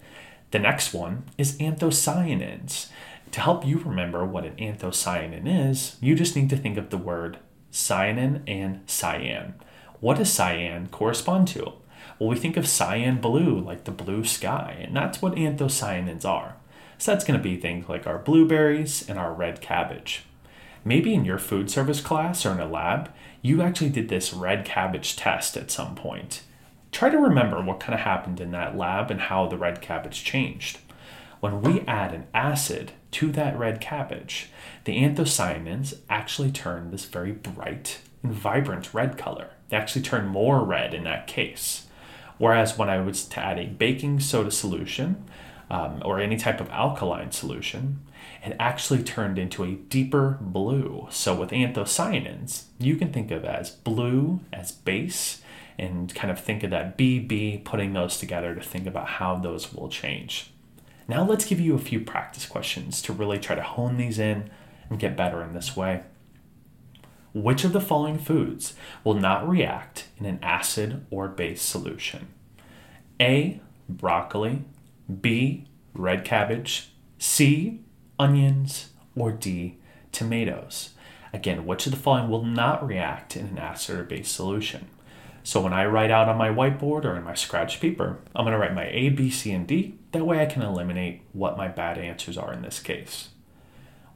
The 0.50 0.58
next 0.58 0.94
one 0.94 1.24
is 1.36 1.58
anthocyanins. 1.58 2.88
To 3.32 3.40
help 3.42 3.66
you 3.66 3.76
remember 3.80 4.24
what 4.24 4.46
an 4.46 4.56
anthocyanin 4.56 5.42
is, 5.70 5.96
you 6.00 6.14
just 6.14 6.36
need 6.36 6.48
to 6.48 6.56
think 6.56 6.78
of 6.78 6.88
the 6.88 6.96
word 6.96 7.36
cyanin 7.70 8.44
and 8.46 8.80
cyan. 8.86 9.56
What 10.00 10.16
does 10.16 10.32
cyan 10.32 10.88
correspond 10.88 11.48
to? 11.48 11.74
Well, 12.18 12.30
we 12.30 12.36
think 12.36 12.56
of 12.56 12.66
cyan 12.66 13.20
blue, 13.20 13.60
like 13.60 13.84
the 13.84 13.90
blue 13.90 14.24
sky, 14.24 14.78
and 14.80 14.96
that's 14.96 15.20
what 15.20 15.34
anthocyanins 15.34 16.24
are. 16.24 16.56
So 16.96 17.12
that's 17.12 17.26
going 17.26 17.38
to 17.38 17.44
be 17.44 17.58
things 17.58 17.90
like 17.90 18.06
our 18.06 18.18
blueberries 18.18 19.06
and 19.06 19.18
our 19.18 19.34
red 19.34 19.60
cabbage. 19.60 20.24
Maybe 20.82 21.12
in 21.12 21.26
your 21.26 21.38
food 21.38 21.70
service 21.70 22.00
class 22.00 22.46
or 22.46 22.52
in 22.52 22.60
a 22.60 22.66
lab, 22.66 23.12
you 23.42 23.62
actually 23.62 23.90
did 23.90 24.08
this 24.08 24.32
red 24.32 24.64
cabbage 24.64 25.16
test 25.16 25.56
at 25.56 25.70
some 25.70 25.94
point. 25.94 26.42
Try 26.92 27.10
to 27.10 27.18
remember 27.18 27.62
what 27.62 27.80
kind 27.80 27.94
of 27.94 28.00
happened 28.00 28.40
in 28.40 28.52
that 28.52 28.76
lab 28.76 29.10
and 29.10 29.20
how 29.20 29.46
the 29.46 29.58
red 29.58 29.80
cabbage 29.80 30.24
changed. 30.24 30.78
When 31.40 31.60
we 31.60 31.80
add 31.82 32.14
an 32.14 32.26
acid 32.32 32.92
to 33.12 33.30
that 33.32 33.58
red 33.58 33.80
cabbage, 33.80 34.50
the 34.84 34.96
anthocyanins 34.96 35.98
actually 36.08 36.50
turn 36.50 36.90
this 36.90 37.04
very 37.04 37.32
bright 37.32 38.00
and 38.22 38.32
vibrant 38.32 38.94
red 38.94 39.18
color. 39.18 39.50
They 39.68 39.76
actually 39.76 40.02
turn 40.02 40.26
more 40.26 40.64
red 40.64 40.94
in 40.94 41.04
that 41.04 41.26
case. 41.26 41.86
Whereas 42.38 42.78
when 42.78 42.88
I 42.88 43.00
was 43.00 43.24
to 43.26 43.40
add 43.40 43.58
a 43.58 43.66
baking 43.66 44.20
soda 44.20 44.50
solution 44.50 45.24
um, 45.70 46.02
or 46.04 46.20
any 46.20 46.36
type 46.36 46.60
of 46.60 46.70
alkaline 46.70 47.32
solution, 47.32 48.00
it 48.44 48.56
actually 48.60 49.02
turned 49.02 49.38
into 49.38 49.64
a 49.64 49.72
deeper 49.72 50.38
blue. 50.40 51.08
So 51.10 51.34
with 51.34 51.50
anthocyanins, 51.50 52.64
you 52.78 52.96
can 52.96 53.12
think 53.12 53.30
of 53.30 53.44
as 53.44 53.70
blue 53.70 54.40
as 54.52 54.72
base 54.72 55.42
and 55.78 56.14
kind 56.14 56.30
of 56.30 56.40
think 56.40 56.62
of 56.62 56.70
that 56.70 56.96
BB, 56.96 57.64
putting 57.64 57.92
those 57.92 58.18
together 58.18 58.54
to 58.54 58.62
think 58.62 58.86
about 58.86 59.08
how 59.08 59.36
those 59.36 59.72
will 59.72 59.88
change. 59.88 60.52
Now 61.08 61.24
let's 61.24 61.44
give 61.44 61.60
you 61.60 61.74
a 61.74 61.78
few 61.78 62.00
practice 62.00 62.46
questions 62.46 63.02
to 63.02 63.12
really 63.12 63.38
try 63.38 63.56
to 63.56 63.62
hone 63.62 63.96
these 63.96 64.18
in 64.18 64.50
and 64.88 64.98
get 64.98 65.16
better 65.16 65.42
in 65.42 65.52
this 65.52 65.76
way. 65.76 66.02
Which 67.34 67.64
of 67.64 67.72
the 67.72 67.80
following 67.80 68.18
foods 68.18 68.74
will 69.04 69.14
not 69.14 69.46
react 69.46 70.06
in 70.18 70.24
an 70.24 70.38
acid 70.42 71.04
or 71.10 71.28
base 71.28 71.60
solution? 71.60 72.28
A. 73.20 73.60
Broccoli, 73.88 74.64
B. 75.20 75.66
Red 75.92 76.24
cabbage, 76.24 76.92
C. 77.18 77.82
Onions, 78.18 78.90
or 79.14 79.32
D. 79.32 79.78
Tomatoes. 80.12 80.90
Again, 81.32 81.66
which 81.66 81.86
of 81.86 81.92
the 81.92 81.98
following 81.98 82.30
will 82.30 82.44
not 82.44 82.86
react 82.86 83.36
in 83.36 83.46
an 83.46 83.58
acid 83.58 83.98
or 83.98 84.04
base 84.04 84.30
solution? 84.30 84.88
So 85.42 85.60
when 85.60 85.72
I 85.72 85.86
write 85.86 86.10
out 86.10 86.28
on 86.28 86.38
my 86.38 86.48
whiteboard 86.48 87.04
or 87.04 87.16
in 87.16 87.22
my 87.22 87.34
scratch 87.34 87.80
paper, 87.80 88.18
I'm 88.34 88.44
going 88.44 88.52
to 88.52 88.58
write 88.58 88.74
my 88.74 88.88
A, 88.88 89.10
B, 89.10 89.30
C, 89.30 89.52
and 89.52 89.66
D. 89.66 89.96
That 90.12 90.26
way 90.26 90.40
I 90.40 90.46
can 90.46 90.62
eliminate 90.62 91.22
what 91.32 91.56
my 91.56 91.68
bad 91.68 91.98
answers 91.98 92.36
are 92.36 92.52
in 92.52 92.62
this 92.62 92.80
case. 92.80 93.28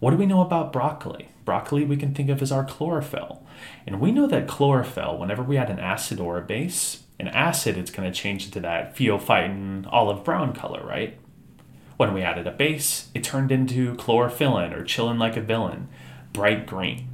What 0.00 0.12
do 0.12 0.16
we 0.16 0.26
know 0.26 0.40
about 0.40 0.72
broccoli? 0.72 1.28
Broccoli 1.44 1.84
we 1.84 1.96
can 1.96 2.14
think 2.14 2.30
of 2.30 2.40
as 2.40 2.50
our 2.50 2.64
chlorophyll. 2.64 3.44
And 3.86 4.00
we 4.00 4.12
know 4.12 4.26
that 4.26 4.48
chlorophyll, 4.48 5.18
whenever 5.18 5.42
we 5.42 5.58
add 5.58 5.70
an 5.70 5.78
acid 5.78 6.18
or 6.18 6.38
a 6.38 6.42
base, 6.42 7.02
an 7.18 7.28
acid 7.28 7.76
it's 7.76 7.90
going 7.90 8.10
to 8.10 8.18
change 8.18 8.46
into 8.46 8.60
that 8.60 8.96
pheophytin 8.96 9.86
olive 9.92 10.24
brown 10.24 10.54
color, 10.54 10.82
right? 10.84 11.18
When 12.00 12.14
we 12.14 12.22
added 12.22 12.46
a 12.46 12.50
base, 12.50 13.10
it 13.12 13.22
turned 13.22 13.52
into 13.52 13.94
chlorophyllin 13.96 14.74
or 14.74 14.84
chillin' 14.84 15.18
like 15.18 15.36
a 15.36 15.42
villain, 15.42 15.88
bright 16.32 16.64
green. 16.64 17.10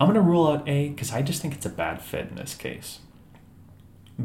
I'm 0.00 0.06
going 0.06 0.14
to 0.14 0.20
rule 0.20 0.46
out 0.46 0.68
A 0.68 0.90
because 0.90 1.12
I 1.12 1.22
just 1.22 1.42
think 1.42 1.54
it's 1.54 1.66
a 1.66 1.70
bad 1.70 2.00
fit 2.00 2.28
in 2.28 2.36
this 2.36 2.54
case. 2.54 3.00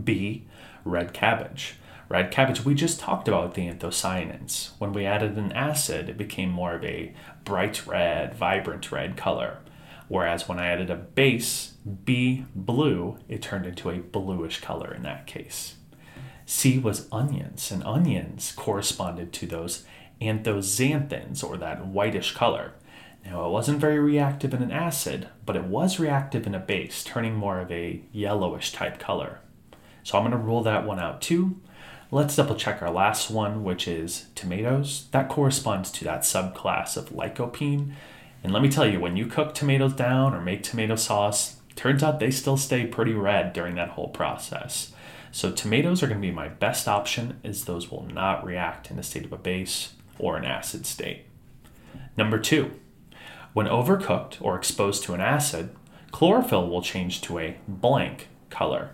B, 0.03 0.45
red 0.85 1.13
cabbage. 1.13 1.77
Red 2.09 2.29
cabbage, 2.29 2.63
we 2.63 2.75
just 2.75 2.99
talked 2.99 3.27
about 3.27 3.55
the 3.55 3.67
anthocyanins. 3.67 4.73
When 4.77 4.93
we 4.93 5.07
added 5.07 5.35
an 5.35 5.51
acid, 5.53 6.09
it 6.09 6.17
became 6.19 6.51
more 6.51 6.75
of 6.75 6.83
a 6.83 7.15
bright 7.43 7.87
red, 7.87 8.35
vibrant 8.35 8.91
red 8.91 9.17
color. 9.17 9.61
Whereas 10.09 10.47
when 10.47 10.59
I 10.59 10.67
added 10.67 10.91
a 10.91 10.95
base, 10.95 11.73
B, 12.05 12.45
blue, 12.53 13.17
it 13.27 13.41
turned 13.41 13.65
into 13.65 13.89
a 13.89 13.97
bluish 13.97 14.61
color 14.61 14.93
in 14.93 15.01
that 15.01 15.25
case. 15.25 15.77
C 16.45 16.77
was 16.77 17.07
onions, 17.11 17.71
and 17.71 17.83
onions 17.83 18.51
corresponded 18.55 19.33
to 19.33 19.47
those 19.47 19.85
anthocyanins, 20.21 21.43
or 21.43 21.57
that 21.57 21.85
whitish 21.85 22.33
color. 22.33 22.73
Now, 23.25 23.45
it 23.45 23.51
wasn't 23.51 23.79
very 23.79 23.99
reactive 23.99 24.53
in 24.53 24.61
an 24.61 24.71
acid, 24.71 25.29
but 25.45 25.55
it 25.55 25.63
was 25.63 25.99
reactive 25.99 26.45
in 26.45 26.53
a 26.53 26.59
base, 26.59 27.03
turning 27.03 27.35
more 27.35 27.59
of 27.59 27.71
a 27.71 28.01
yellowish 28.11 28.71
type 28.71 28.99
color. 28.99 29.39
So 30.03 30.17
I'm 30.17 30.23
going 30.23 30.31
to 30.31 30.37
rule 30.37 30.61
that 30.63 30.85
one 30.85 30.99
out 30.99 31.21
too. 31.21 31.59
Let's 32.11 32.35
double 32.35 32.55
check 32.55 32.81
our 32.81 32.91
last 32.91 33.31
one, 33.31 33.63
which 33.63 33.87
is 33.87 34.27
tomatoes. 34.35 35.07
That 35.11 35.29
corresponds 35.29 35.89
to 35.93 36.03
that 36.03 36.21
subclass 36.21 36.97
of 36.97 37.09
lycopene. 37.09 37.93
And 38.43 38.51
let 38.51 38.61
me 38.61 38.69
tell 38.69 38.85
you, 38.85 38.99
when 38.99 39.15
you 39.15 39.25
cook 39.25 39.55
tomatoes 39.55 39.93
down 39.93 40.33
or 40.33 40.41
make 40.41 40.61
tomato 40.61 40.95
sauce, 40.95 41.57
turns 41.75 42.03
out 42.03 42.19
they 42.19 42.29
still 42.29 42.57
stay 42.57 42.85
pretty 42.85 43.13
red 43.13 43.53
during 43.53 43.75
that 43.75 43.89
whole 43.89 44.09
process. 44.09 44.91
So 45.31 45.49
tomatoes 45.51 46.03
are 46.03 46.07
going 46.07 46.21
to 46.21 46.27
be 46.27 46.31
my 46.31 46.49
best 46.49 46.87
option 46.87 47.39
as 47.43 47.65
those 47.65 47.89
will 47.89 48.05
not 48.05 48.45
react 48.45 48.91
in 48.91 48.99
a 48.99 49.03
state 49.03 49.25
of 49.25 49.33
a 49.33 49.37
base 49.37 49.93
or 50.19 50.37
an 50.37 50.45
acid 50.45 50.85
state. 50.85 51.25
Number 52.15 52.39
two, 52.39 52.71
when 53.53 53.67
overcooked 53.67 54.41
or 54.41 54.55
exposed 54.55 55.03
to 55.03 55.13
an 55.13 55.21
acid, 55.21 55.75
chlorophyll 56.11 56.69
will 56.69 56.81
change 56.81 57.21
to 57.21 57.39
a 57.39 57.57
blank 57.67 58.27
color. 58.49 58.91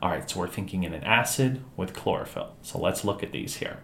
All 0.00 0.10
right, 0.10 0.28
so 0.28 0.40
we're 0.40 0.48
thinking 0.48 0.84
in 0.84 0.94
an 0.94 1.04
acid 1.04 1.62
with 1.76 1.94
chlorophyll. 1.94 2.54
So 2.62 2.78
let's 2.78 3.04
look 3.04 3.22
at 3.22 3.32
these 3.32 3.56
here. 3.56 3.78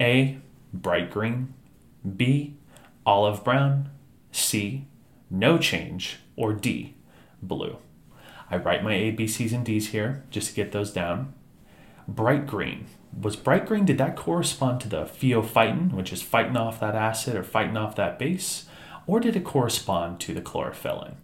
A, 0.00 0.38
bright 0.72 1.10
green. 1.10 1.54
B, 2.16 2.56
olive 3.06 3.44
brown. 3.44 3.90
C, 4.32 4.86
no 5.30 5.58
change. 5.58 6.18
Or 6.36 6.52
D, 6.52 6.94
blue. 7.42 7.78
I 8.50 8.56
write 8.56 8.82
my 8.82 8.94
A, 8.94 9.10
B, 9.12 9.28
C's, 9.28 9.52
and 9.52 9.64
D's 9.64 9.88
here 9.88 10.24
just 10.30 10.48
to 10.48 10.54
get 10.54 10.72
those 10.72 10.92
down. 10.92 11.34
Bright 12.08 12.46
green. 12.46 12.86
Was 13.18 13.36
bright 13.36 13.66
green, 13.66 13.84
did 13.84 13.98
that 13.98 14.16
correspond 14.16 14.80
to 14.82 14.88
the 14.88 15.04
pheophytin, 15.04 15.92
which 15.92 16.12
is 16.12 16.22
fighting 16.22 16.56
off 16.56 16.80
that 16.80 16.94
acid 16.94 17.36
or 17.36 17.42
fighting 17.42 17.76
off 17.76 17.96
that 17.96 18.18
base? 18.18 18.66
Or 19.06 19.20
did 19.20 19.36
it 19.36 19.44
correspond 19.44 20.20
to 20.20 20.34
the 20.34 20.40
chlorophyllin? 20.40 21.14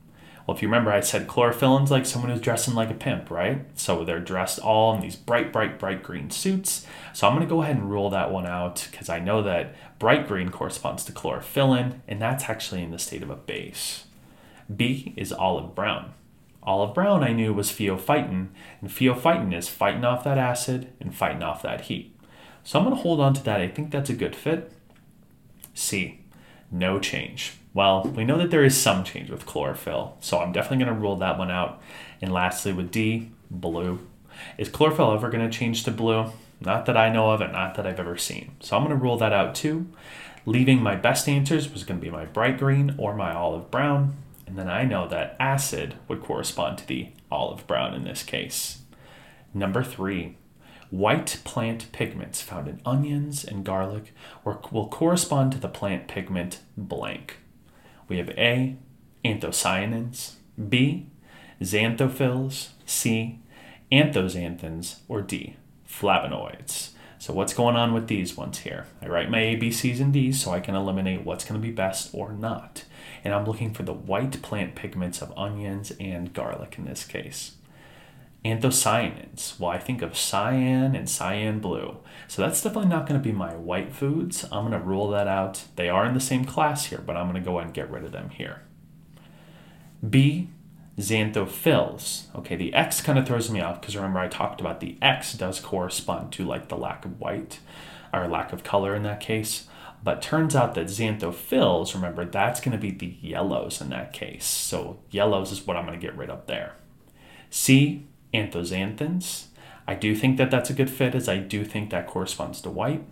Well, 0.46 0.56
if 0.56 0.62
you 0.62 0.68
remember, 0.68 0.92
I 0.92 1.00
said 1.00 1.26
chlorophyllin's 1.26 1.90
like 1.90 2.06
someone 2.06 2.30
who's 2.30 2.40
dressing 2.40 2.74
like 2.74 2.90
a 2.90 2.94
pimp, 2.94 3.30
right? 3.30 3.64
So 3.78 4.04
they're 4.04 4.20
dressed 4.20 4.60
all 4.60 4.94
in 4.94 5.00
these 5.00 5.16
bright, 5.16 5.52
bright, 5.52 5.78
bright 5.78 6.04
green 6.04 6.30
suits. 6.30 6.86
So 7.12 7.26
I'm 7.26 7.34
going 7.34 7.46
to 7.46 7.50
go 7.50 7.62
ahead 7.62 7.76
and 7.76 7.90
rule 7.90 8.10
that 8.10 8.30
one 8.30 8.46
out 8.46 8.86
because 8.90 9.08
I 9.08 9.18
know 9.18 9.42
that 9.42 9.74
bright 9.98 10.28
green 10.28 10.50
corresponds 10.50 11.04
to 11.04 11.12
chlorophyllin, 11.12 12.00
and 12.06 12.22
that's 12.22 12.44
actually 12.44 12.82
in 12.82 12.92
the 12.92 12.98
state 12.98 13.22
of 13.22 13.30
a 13.30 13.36
base. 13.36 14.04
B 14.74 15.14
is 15.16 15.32
olive 15.32 15.74
brown. 15.74 16.14
Olive 16.66 16.94
brown 16.94 17.22
I 17.22 17.32
knew 17.32 17.54
was 17.54 17.70
pheophytin, 17.70 18.48
and 18.80 18.90
pheophytin 18.90 19.56
is 19.56 19.68
fighting 19.68 20.04
off 20.04 20.24
that 20.24 20.36
acid 20.36 20.92
and 21.00 21.14
fighting 21.14 21.42
off 21.42 21.62
that 21.62 21.82
heat. 21.82 22.18
So 22.64 22.78
I'm 22.78 22.84
going 22.84 22.96
to 22.96 23.02
hold 23.02 23.20
on 23.20 23.34
to 23.34 23.44
that. 23.44 23.60
I 23.60 23.68
think 23.68 23.92
that's 23.92 24.10
a 24.10 24.14
good 24.14 24.34
fit. 24.34 24.72
C, 25.74 26.20
no 26.72 26.98
change. 26.98 27.54
Well, 27.72 28.02
we 28.04 28.24
know 28.24 28.38
that 28.38 28.50
there 28.50 28.64
is 28.64 28.76
some 28.76 29.04
change 29.04 29.30
with 29.30 29.46
chlorophyll, 29.46 30.16
so 30.20 30.40
I'm 30.40 30.50
definitely 30.50 30.84
going 30.84 30.96
to 30.96 31.00
rule 31.00 31.16
that 31.16 31.38
one 31.38 31.50
out. 31.50 31.80
And 32.20 32.32
lastly, 32.32 32.72
with 32.72 32.90
D, 32.90 33.30
blue. 33.50 34.00
Is 34.58 34.68
chlorophyll 34.68 35.12
ever 35.12 35.30
going 35.30 35.48
to 35.48 35.56
change 35.56 35.84
to 35.84 35.90
blue? 35.90 36.32
Not 36.60 36.86
that 36.86 36.96
I 36.96 37.10
know 37.10 37.30
of 37.30 37.40
and 37.40 37.52
not 37.52 37.74
that 37.74 37.86
I've 37.86 38.00
ever 38.00 38.16
seen. 38.16 38.56
So 38.60 38.76
I'm 38.76 38.84
going 38.84 38.98
to 38.98 39.02
rule 39.02 39.18
that 39.18 39.32
out 39.32 39.54
too. 39.54 39.86
Leaving 40.46 40.82
my 40.82 40.96
best 40.96 41.28
answers 41.28 41.70
was 41.70 41.84
going 41.84 42.00
to 42.00 42.04
be 42.04 42.10
my 42.10 42.24
bright 42.24 42.58
green 42.58 42.94
or 42.98 43.14
my 43.14 43.34
olive 43.34 43.70
brown. 43.70 44.16
And 44.46 44.56
then 44.56 44.68
I 44.68 44.84
know 44.84 45.08
that 45.08 45.36
acid 45.40 45.96
would 46.08 46.22
correspond 46.22 46.78
to 46.78 46.86
the 46.86 47.08
olive 47.30 47.66
brown 47.66 47.94
in 47.94 48.04
this 48.04 48.22
case. 48.22 48.82
Number 49.52 49.82
three, 49.82 50.36
white 50.90 51.40
plant 51.44 51.90
pigments 51.92 52.40
found 52.42 52.68
in 52.68 52.80
onions 52.84 53.44
and 53.44 53.64
garlic 53.64 54.14
will 54.44 54.88
correspond 54.88 55.52
to 55.52 55.58
the 55.58 55.68
plant 55.68 56.08
pigment 56.08 56.60
blank. 56.76 57.38
We 58.08 58.18
have 58.18 58.30
A, 58.30 58.76
anthocyanins, 59.24 60.34
B, 60.68 61.06
xanthophylls, 61.60 62.68
C, 62.84 63.40
anthoxanthins, 63.90 65.00
or 65.08 65.22
D, 65.22 65.56
flavonoids. 65.88 66.90
So 67.18 67.32
what's 67.32 67.54
going 67.54 67.76
on 67.76 67.92
with 67.92 68.08
these 68.08 68.36
ones 68.36 68.58
here? 68.58 68.86
I 69.02 69.08
write 69.08 69.30
my 69.30 69.40
A, 69.40 69.56
B, 69.56 69.70
C's, 69.70 70.00
and 70.00 70.12
D's 70.12 70.40
so 70.40 70.52
I 70.52 70.60
can 70.60 70.74
eliminate 70.74 71.24
what's 71.24 71.44
going 71.44 71.60
to 71.60 71.66
be 71.66 71.72
best 71.72 72.10
or 72.12 72.32
not. 72.32 72.84
And 73.26 73.34
I'm 73.34 73.44
looking 73.44 73.74
for 73.74 73.82
the 73.82 73.92
white 73.92 74.40
plant 74.40 74.76
pigments 74.76 75.20
of 75.20 75.36
onions 75.36 75.90
and 75.98 76.32
garlic 76.32 76.78
in 76.78 76.84
this 76.84 77.04
case. 77.04 77.56
Anthocyanins. 78.44 79.58
Well, 79.58 79.72
I 79.72 79.80
think 79.80 80.00
of 80.00 80.16
cyan 80.16 80.94
and 80.94 81.10
cyan 81.10 81.58
blue. 81.58 81.96
So 82.28 82.40
that's 82.40 82.62
definitely 82.62 82.88
not 82.88 83.08
going 83.08 83.20
to 83.20 83.28
be 83.28 83.36
my 83.36 83.56
white 83.56 83.92
foods. 83.92 84.44
I'm 84.44 84.68
going 84.68 84.80
to 84.80 84.86
rule 84.86 85.10
that 85.10 85.26
out. 85.26 85.64
They 85.74 85.88
are 85.88 86.06
in 86.06 86.14
the 86.14 86.20
same 86.20 86.44
class 86.44 86.84
here, 86.84 87.02
but 87.04 87.16
I'm 87.16 87.28
going 87.28 87.42
to 87.42 87.44
go 87.44 87.58
ahead 87.58 87.66
and 87.66 87.74
get 87.74 87.90
rid 87.90 88.04
of 88.04 88.12
them 88.12 88.30
here. 88.30 88.62
B, 90.08 90.50
xanthophylls. 90.96 92.32
Okay, 92.36 92.54
the 92.54 92.74
X 92.74 93.00
kind 93.00 93.18
of 93.18 93.26
throws 93.26 93.50
me 93.50 93.60
off 93.60 93.80
because 93.80 93.96
remember 93.96 94.20
I 94.20 94.28
talked 94.28 94.60
about 94.60 94.78
the 94.78 94.98
X 95.02 95.32
does 95.32 95.58
correspond 95.58 96.30
to 96.34 96.44
like 96.44 96.68
the 96.68 96.76
lack 96.76 97.04
of 97.04 97.18
white 97.18 97.58
or 98.14 98.28
lack 98.28 98.52
of 98.52 98.62
color 98.62 98.94
in 98.94 99.02
that 99.02 99.18
case. 99.18 99.66
But 100.06 100.22
turns 100.22 100.54
out 100.54 100.76
that 100.76 100.86
xanthophylls, 100.86 101.92
remember, 101.92 102.24
that's 102.24 102.60
going 102.60 102.70
to 102.70 102.78
be 102.78 102.92
the 102.92 103.16
yellows 103.20 103.80
in 103.80 103.88
that 103.88 104.12
case. 104.12 104.44
So 104.44 105.00
yellows 105.10 105.50
is 105.50 105.66
what 105.66 105.76
I'm 105.76 105.84
going 105.84 105.98
to 105.98 106.06
get 106.06 106.16
rid 106.16 106.30
of 106.30 106.46
there. 106.46 106.74
C, 107.50 108.06
anthoxanthins. 108.32 109.46
I 109.84 109.96
do 109.96 110.14
think 110.14 110.36
that 110.36 110.48
that's 110.48 110.70
a 110.70 110.74
good 110.74 110.90
fit, 110.90 111.16
as 111.16 111.28
I 111.28 111.38
do 111.38 111.64
think 111.64 111.90
that 111.90 112.06
corresponds 112.06 112.60
to 112.60 112.70
white. 112.70 113.04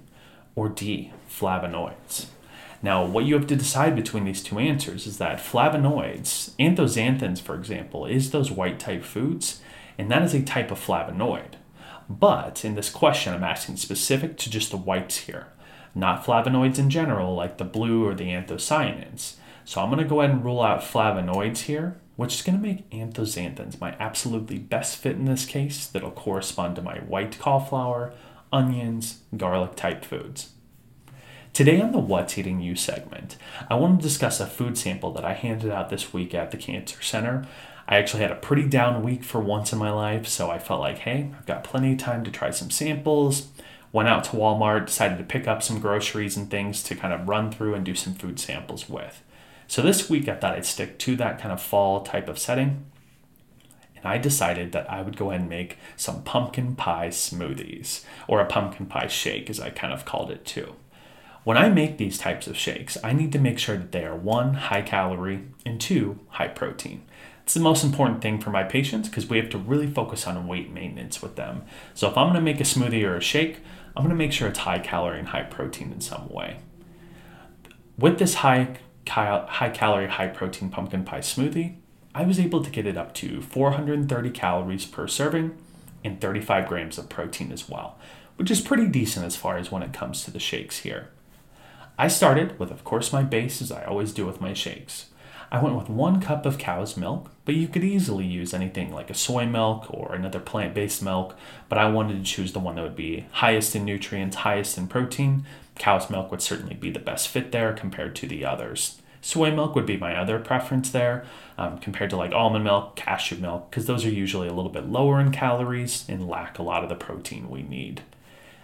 Or 0.55 0.69
D, 0.69 1.13
flavonoids. 1.29 2.27
Now, 2.81 3.05
what 3.05 3.25
you 3.25 3.35
have 3.35 3.49
to 3.49 3.57
decide 3.57 3.97
between 3.97 4.25
these 4.25 4.41
two 4.41 4.61
answers 4.61 5.05
is 5.05 5.19
that 5.19 5.39
flavonoids, 5.39 6.51
anthoxanthins, 6.61 7.41
for 7.41 7.57
example, 7.57 8.07
is 8.07 8.31
those 8.31 8.53
white 8.53 8.79
type 8.79 9.03
foods, 9.03 9.61
and 9.99 10.09
that 10.13 10.23
is 10.23 10.33
a 10.33 10.43
type 10.43 10.71
of 10.71 10.79
flavonoid. 10.79 11.55
But 12.09 12.65
in 12.65 12.77
this 12.77 12.89
question, 12.89 13.35
I'm 13.35 13.43
asking 13.43 13.79
specific 13.79 14.37
to 14.37 14.49
just 14.49 14.71
the 14.71 14.77
whites 14.77 15.17
here, 15.17 15.49
not 15.95 16.25
flavonoids 16.25 16.79
in 16.79 16.91
general, 16.91 17.35
like 17.35 17.59
the 17.59 17.65
blue 17.65 18.07
or 18.07 18.15
the 18.15 18.29
anthocyanins. 18.29 19.35
So 19.65 19.81
I'm 19.81 19.91
going 19.91 20.03
to 20.03 20.09
go 20.09 20.21
ahead 20.21 20.35
and 20.35 20.45
rule 20.45 20.63
out 20.63 20.81
flavonoids 20.81 21.63
here 21.63 21.97
which 22.17 22.35
is 22.35 22.43
going 22.43 22.57
to 22.57 22.67
make 22.67 22.89
anthocyanins 22.91 23.81
my 23.81 23.97
absolutely 23.99 24.59
best 24.59 24.97
fit 24.97 25.17
in 25.17 25.25
this 25.25 25.45
case 25.45 25.87
that'll 25.87 26.11
correspond 26.11 26.77
to 26.77 26.83
my 26.83 26.99
white 26.99 27.39
cauliflower, 27.39 28.13
onions, 28.53 29.21
garlic 29.37 29.75
type 29.75 30.05
foods. 30.05 30.51
Today 31.53 31.81
on 31.81 31.93
the 31.93 31.99
What's 31.99 32.37
Eating 32.37 32.61
You 32.61 32.75
segment, 32.75 33.37
I 33.71 33.75
want 33.75 33.99
to 33.99 34.03
discuss 34.03 34.41
a 34.41 34.47
food 34.47 34.77
sample 34.77 35.13
that 35.13 35.25
I 35.25 35.35
handed 35.35 35.71
out 35.71 35.89
this 35.89 36.13
week 36.13 36.35
at 36.35 36.51
the 36.51 36.57
Cancer 36.57 37.03
Center. 37.03 37.47
I 37.87 37.97
actually 37.97 38.23
had 38.23 38.33
a 38.33 38.37
pretty 38.37 38.67
down 38.67 39.03
week 39.03 39.23
for 39.23 39.41
once 39.41 39.73
in 39.73 39.79
my 39.79 39.91
life, 39.91 40.27
so 40.27 40.51
I 40.51 40.59
felt 40.59 40.81
like, 40.81 40.99
hey, 40.99 41.31
I've 41.37 41.47
got 41.47 41.65
plenty 41.65 41.93
of 41.93 41.99
time 41.99 42.25
to 42.25 42.31
try 42.31 42.51
some 42.51 42.71
samples. 42.71 43.49
Went 43.95 44.09
out 44.09 44.25
to 44.25 44.31
Walmart, 44.33 44.87
decided 44.87 45.19
to 45.19 45.25
pick 45.25 45.47
up 45.47 45.63
some 45.63 45.79
groceries 45.79 46.37
and 46.37 46.51
things 46.51 46.83
to 46.83 46.97
kind 46.97 47.15
of 47.15 47.29
run 47.29 47.53
through 47.53 47.75
and 47.75 47.85
do 47.85 47.95
some 47.95 48.13
food 48.13 48.41
samples 48.41 48.89
with. 48.89 49.23
So 49.69 49.83
this 49.83 50.11
week 50.11 50.29
I 50.29 50.35
thought 50.35 50.57
I'd 50.57 50.67
stick 50.67 50.99
to 50.99 51.15
that 51.15 51.39
kind 51.39 51.53
of 51.53 51.63
fall 51.63 52.01
type 52.01 52.29
of 52.29 52.37
setting. 52.37 52.87
And 53.95 54.05
I 54.05 54.19
decided 54.19 54.73
that 54.73 54.91
I 54.91 55.01
would 55.01 55.17
go 55.17 55.31
ahead 55.31 55.43
and 55.43 55.49
make 55.49 55.79
some 55.97 56.25
pumpkin 56.25 56.75
pie 56.75 57.11
smoothies, 57.11 58.03
or 58.27 58.41
a 58.41 58.47
pumpkin 58.47 58.87
pie 58.87 59.07
shake, 59.07 59.49
as 59.49 59.61
I 59.61 59.71
kind 59.71 59.93
of 59.93 60.05
called 60.05 60.33
it 60.33 60.45
too. 60.45 60.75
When 61.45 61.57
I 61.57 61.69
make 61.69 61.97
these 61.97 62.19
types 62.19 62.49
of 62.49 62.57
shakes, 62.57 62.99
I 63.05 63.13
need 63.13 63.31
to 63.31 63.39
make 63.39 63.61
sure 63.61 63.77
that 63.77 63.93
they 63.93 64.05
are 64.05 64.17
one, 64.17 64.55
high 64.55 64.83
calorie, 64.83 65.45
and 65.65 65.81
two, 65.81 66.19
high 66.31 66.49
protein. 66.49 67.05
It's 67.45 67.55
the 67.55 67.61
most 67.61 67.85
important 67.85 68.23
thing 68.23 68.41
for 68.41 68.49
my 68.51 68.65
patients 68.65 69.09
because 69.09 69.29
we 69.29 69.37
have 69.37 69.51
to 69.51 69.59
really 69.59 69.87
focus 69.87 70.27
on 70.27 70.49
weight 70.49 70.73
maintenance 70.73 71.21
with 71.21 71.37
them. 71.37 71.63
So 71.93 72.09
if 72.09 72.17
I'm 72.17 72.29
going 72.29 72.37
to 72.37 72.41
make 72.41 72.61
a 72.61 72.65
smoothie 72.65 73.05
or 73.05 73.17
a 73.17 73.21
shake, 73.21 73.59
I'm 73.97 74.03
going 74.03 74.11
to 74.11 74.17
make 74.17 74.33
sure 74.33 74.49
it's 74.49 74.61
high 74.61 74.81
calorie 74.81 75.19
and 75.19 75.29
high 75.29 75.43
protein 75.43 75.93
in 75.93 76.01
some 76.01 76.29
way. 76.29 76.59
With 77.97 78.19
this 78.19 78.35
high 78.35 78.79
high 79.09 79.71
calorie, 79.71 80.09
high 80.09 80.29
protein 80.29 80.71
pumpkin 80.71 81.05
pie 81.05 81.21
smoothie, 81.21 81.77
I 82.15 82.25
was 82.25 82.41
able 82.41 82.63
to 82.65 82.71
get 82.71 82.87
it 82.87 82.97
up 82.97 83.13
to 83.15 83.41
430 83.43 84.31
calories 84.31 84.87
per 84.87 85.07
serving 85.07 85.57
and 86.03 86.21
35 86.21 86.69
grams 86.69 86.99
of 86.99 87.09
protein 87.09 87.53
as 87.53 87.69
well, 87.69 87.99
which 88.37 88.51
is 88.51 88.61
pretty 88.61 88.89
decent 88.89 89.27
as 89.27 89.37
far 89.37 89.57
as 89.57 89.71
when 89.71 89.83
it 89.83 89.93
comes 89.93 90.25
to 90.25 90.31
the 90.31 90.41
shakes 90.41 90.79
here. 90.79 91.11
I 91.99 92.09
started 92.09 92.59
with, 92.59 92.71
of 92.71 92.83
course, 92.85 93.13
my 93.13 93.23
base 93.23 93.63
as 93.63 93.71
I 93.71 93.85
always 93.85 94.13
do 94.13 94.27
with 94.27 94.41
my 94.41 94.53
shakes. 94.53 95.07
I 95.55 95.63
went 95.63 95.77
with 95.77 95.89
one 95.89 96.21
cup 96.21 96.47
of 96.47 96.59
cow's 96.59 96.97
milk, 96.97 97.31
but 97.45 97.55
you 97.55 97.69
could 97.69 97.85
easily 97.85 98.27
use 98.27 98.53
anything 98.53 98.93
like 98.93 99.09
a 99.09 99.15
soy 99.15 99.47
milk 99.47 99.87
or 99.89 100.13
another 100.13 100.41
plant 100.41 100.75
based 100.75 101.01
milk. 101.01 101.37
But 101.69 101.79
I 101.79 101.89
wanted 101.89 102.17
to 102.17 102.29
choose 102.29 102.53
the 102.53 102.59
one 102.59 102.75
that 102.75 102.83
would 102.83 102.97
be 102.97 103.27
highest 103.31 103.77
in 103.77 103.85
nutrients, 103.85 104.39
highest 104.39 104.77
in 104.77 104.89
protein. 104.89 105.47
Cow's 105.77 106.11
milk 106.11 106.33
would 106.33 106.43
certainly 106.43 106.75
be 106.75 106.91
the 106.91 106.99
best 106.99 107.29
fit 107.29 107.53
there 107.53 107.73
compared 107.73 108.17
to 108.17 108.27
the 108.27 108.45
others. 108.45 109.01
Soy 109.21 109.55
milk 109.55 109.77
would 109.77 109.87
be 109.87 109.97
my 109.97 110.17
other 110.17 110.41
preference 110.41 110.91
there, 110.91 111.25
um, 111.57 111.79
compared 111.79 112.11
to 112.11 112.17
like 112.17 112.33
almond 112.33 112.65
milk, 112.65 112.97
cashew 112.97 113.37
milk, 113.37 113.71
because 113.71 113.87
those 113.87 114.05
are 114.05 114.11
usually 114.11 114.49
a 114.49 114.53
little 114.53 114.73
bit 114.73 114.89
lower 114.89 115.21
in 115.21 115.31
calories 115.31 116.05
and 116.09 116.27
lack 116.27 116.59
a 116.59 116.65
lot 116.65 116.83
of 116.83 116.89
the 116.89 116.97
protein 116.97 117.49
we 117.49 117.63
need. 117.63 118.03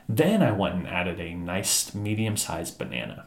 Then 0.09 0.42
I 0.42 0.50
went 0.50 0.75
and 0.75 0.88
added 0.88 1.20
a 1.20 1.35
nice 1.35 1.94
medium 1.94 2.37
sized 2.37 2.78
banana. 2.78 3.26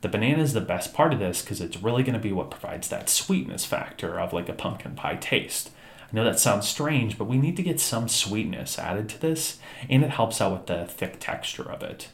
The 0.00 0.08
banana 0.08 0.42
is 0.42 0.54
the 0.54 0.60
best 0.60 0.94
part 0.94 1.12
of 1.12 1.18
this 1.18 1.42
because 1.42 1.60
it's 1.60 1.82
really 1.82 2.02
going 2.02 2.14
to 2.14 2.20
be 2.20 2.32
what 2.32 2.50
provides 2.50 2.88
that 2.88 3.08
sweetness 3.08 3.66
factor 3.66 4.18
of 4.18 4.32
like 4.32 4.48
a 4.48 4.54
pumpkin 4.54 4.94
pie 4.94 5.16
taste. 5.16 5.70
I 6.10 6.16
know 6.16 6.24
that 6.24 6.40
sounds 6.40 6.66
strange, 6.66 7.18
but 7.18 7.26
we 7.26 7.36
need 7.36 7.56
to 7.56 7.62
get 7.62 7.80
some 7.80 8.08
sweetness 8.08 8.78
added 8.78 9.08
to 9.10 9.20
this, 9.20 9.58
and 9.88 10.02
it 10.02 10.10
helps 10.10 10.40
out 10.40 10.52
with 10.52 10.66
the 10.66 10.86
thick 10.86 11.20
texture 11.20 11.70
of 11.70 11.82
it. 11.82 12.08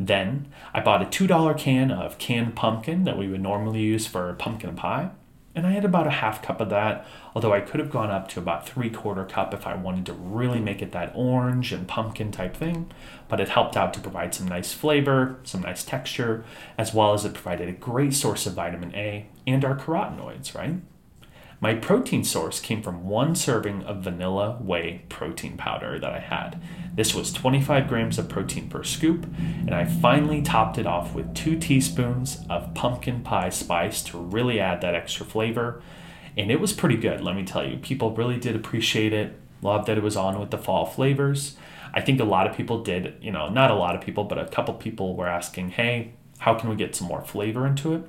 Then 0.00 0.48
I 0.72 0.80
bought 0.80 1.02
a 1.02 1.06
$2 1.06 1.58
can 1.58 1.90
of 1.90 2.18
canned 2.18 2.56
pumpkin 2.56 3.04
that 3.04 3.18
we 3.18 3.28
would 3.28 3.42
normally 3.42 3.80
use 3.80 4.06
for 4.06 4.32
pumpkin 4.34 4.74
pie 4.74 5.10
and 5.58 5.66
I 5.66 5.72
had 5.72 5.84
about 5.84 6.06
a 6.06 6.10
half 6.10 6.40
cup 6.40 6.60
of 6.60 6.70
that, 6.70 7.04
although 7.34 7.52
I 7.52 7.60
could 7.60 7.80
have 7.80 7.90
gone 7.90 8.10
up 8.10 8.28
to 8.28 8.38
about 8.38 8.68
three 8.68 8.90
quarter 8.90 9.24
cup 9.24 9.52
if 9.52 9.66
I 9.66 9.74
wanted 9.74 10.06
to 10.06 10.12
really 10.12 10.60
make 10.60 10.80
it 10.80 10.92
that 10.92 11.10
orange 11.16 11.72
and 11.72 11.86
pumpkin 11.86 12.30
type 12.30 12.56
thing. 12.56 12.90
But 13.26 13.40
it 13.40 13.48
helped 13.48 13.76
out 13.76 13.92
to 13.94 14.00
provide 14.00 14.34
some 14.34 14.46
nice 14.46 14.72
flavor, 14.72 15.40
some 15.42 15.62
nice 15.62 15.82
texture, 15.82 16.44
as 16.78 16.94
well 16.94 17.12
as 17.12 17.24
it 17.24 17.34
provided 17.34 17.68
a 17.68 17.72
great 17.72 18.14
source 18.14 18.46
of 18.46 18.54
vitamin 18.54 18.94
A 18.94 19.26
and 19.48 19.64
our 19.64 19.76
carotenoids, 19.76 20.54
right? 20.54 20.76
My 21.60 21.74
protein 21.74 22.22
source 22.22 22.60
came 22.60 22.82
from 22.82 23.08
one 23.08 23.34
serving 23.34 23.82
of 23.82 24.04
vanilla 24.04 24.58
whey 24.60 25.02
protein 25.08 25.56
powder 25.56 25.98
that 25.98 26.12
I 26.12 26.20
had. 26.20 26.62
This 26.94 27.14
was 27.14 27.32
25 27.32 27.88
grams 27.88 28.16
of 28.16 28.28
protein 28.28 28.68
per 28.68 28.84
scoop, 28.84 29.26
and 29.36 29.74
I 29.74 29.84
finally 29.84 30.40
topped 30.40 30.78
it 30.78 30.86
off 30.86 31.14
with 31.14 31.34
two 31.34 31.58
teaspoons 31.58 32.44
of 32.48 32.74
pumpkin 32.74 33.22
pie 33.22 33.48
spice 33.48 34.04
to 34.04 34.18
really 34.18 34.60
add 34.60 34.80
that 34.82 34.94
extra 34.94 35.26
flavor. 35.26 35.82
And 36.36 36.52
it 36.52 36.60
was 36.60 36.72
pretty 36.72 36.96
good, 36.96 37.22
let 37.22 37.34
me 37.34 37.44
tell 37.44 37.66
you. 37.68 37.76
People 37.76 38.14
really 38.14 38.38
did 38.38 38.54
appreciate 38.54 39.12
it, 39.12 39.36
loved 39.60 39.88
that 39.88 39.98
it 39.98 40.04
was 40.04 40.16
on 40.16 40.38
with 40.38 40.52
the 40.52 40.58
fall 40.58 40.86
flavors. 40.86 41.56
I 41.92 42.00
think 42.02 42.20
a 42.20 42.24
lot 42.24 42.46
of 42.46 42.56
people 42.56 42.84
did, 42.84 43.16
you 43.20 43.32
know, 43.32 43.48
not 43.48 43.72
a 43.72 43.74
lot 43.74 43.96
of 43.96 44.00
people, 44.00 44.22
but 44.22 44.38
a 44.38 44.46
couple 44.46 44.74
people 44.74 45.16
were 45.16 45.26
asking, 45.26 45.70
hey, 45.70 46.12
how 46.38 46.54
can 46.54 46.70
we 46.70 46.76
get 46.76 46.94
some 46.94 47.08
more 47.08 47.22
flavor 47.22 47.66
into 47.66 47.94
it? 47.94 48.02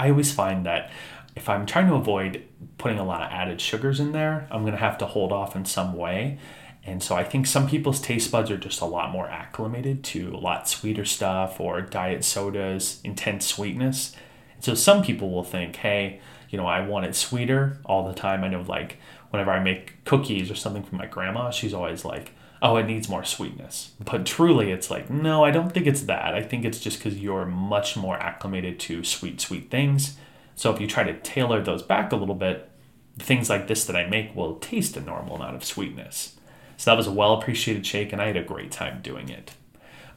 I 0.00 0.08
always 0.08 0.32
find 0.32 0.64
that 0.64 0.90
if 1.36 1.48
I'm 1.48 1.66
trying 1.66 1.88
to 1.88 1.94
avoid 1.94 2.44
putting 2.78 2.98
a 2.98 3.04
lot 3.04 3.22
of 3.22 3.30
added 3.30 3.60
sugars 3.60 4.00
in 4.00 4.12
there, 4.12 4.46
I'm 4.50 4.62
going 4.62 4.72
to 4.72 4.78
have 4.78 4.98
to 4.98 5.06
hold 5.06 5.32
off 5.32 5.56
in 5.56 5.64
some 5.64 5.94
way. 5.96 6.38
And 6.84 7.02
so 7.02 7.14
I 7.14 7.24
think 7.24 7.46
some 7.46 7.68
people's 7.68 8.00
taste 8.00 8.30
buds 8.30 8.50
are 8.50 8.56
just 8.56 8.80
a 8.80 8.86
lot 8.86 9.12
more 9.12 9.28
acclimated 9.28 10.02
to 10.04 10.34
a 10.34 10.38
lot 10.38 10.68
sweeter 10.68 11.04
stuff 11.04 11.60
or 11.60 11.80
diet 11.82 12.24
sodas, 12.24 13.00
intense 13.04 13.46
sweetness. 13.46 14.16
And 14.54 14.64
so 14.64 14.74
some 14.74 15.02
people 15.02 15.30
will 15.30 15.44
think, 15.44 15.76
hey, 15.76 16.20
you 16.48 16.58
know, 16.58 16.66
I 16.66 16.80
want 16.80 17.06
it 17.06 17.14
sweeter 17.14 17.78
all 17.84 18.08
the 18.08 18.14
time. 18.14 18.42
I 18.42 18.48
know, 18.48 18.62
like, 18.62 18.96
whenever 19.30 19.50
I 19.50 19.62
make 19.62 20.04
cookies 20.04 20.50
or 20.50 20.54
something 20.54 20.82
for 20.82 20.96
my 20.96 21.06
grandma, 21.06 21.50
she's 21.50 21.74
always 21.74 22.04
like, 22.04 22.32
oh, 22.62 22.76
it 22.76 22.86
needs 22.86 23.08
more 23.08 23.24
sweetness. 23.24 23.92
But 24.00 24.26
truly, 24.26 24.72
it's 24.72 24.90
like, 24.90 25.08
no, 25.08 25.44
I 25.44 25.50
don't 25.50 25.72
think 25.72 25.86
it's 25.86 26.02
that. 26.02 26.34
I 26.34 26.42
think 26.42 26.64
it's 26.64 26.80
just 26.80 26.98
because 26.98 27.18
you're 27.18 27.46
much 27.46 27.96
more 27.96 28.16
acclimated 28.16 28.80
to 28.80 29.04
sweet, 29.04 29.40
sweet 29.40 29.70
things 29.70 30.16
so 30.60 30.70
if 30.70 30.78
you 30.78 30.86
try 30.86 31.04
to 31.04 31.18
tailor 31.20 31.62
those 31.62 31.82
back 31.82 32.12
a 32.12 32.16
little 32.16 32.34
bit, 32.34 32.68
things 33.18 33.48
like 33.48 33.66
this 33.66 33.86
that 33.86 33.96
I 33.96 34.06
make 34.06 34.36
will 34.36 34.56
taste 34.56 34.94
a 34.94 35.00
normal 35.00 35.36
amount 35.36 35.56
of 35.56 35.64
sweetness. 35.64 36.36
So 36.76 36.90
that 36.90 36.98
was 36.98 37.06
a 37.06 37.12
well 37.12 37.32
appreciated 37.32 37.86
shake, 37.86 38.12
and 38.12 38.20
I 38.20 38.26
had 38.26 38.36
a 38.36 38.42
great 38.42 38.70
time 38.70 39.00
doing 39.00 39.30
it. 39.30 39.52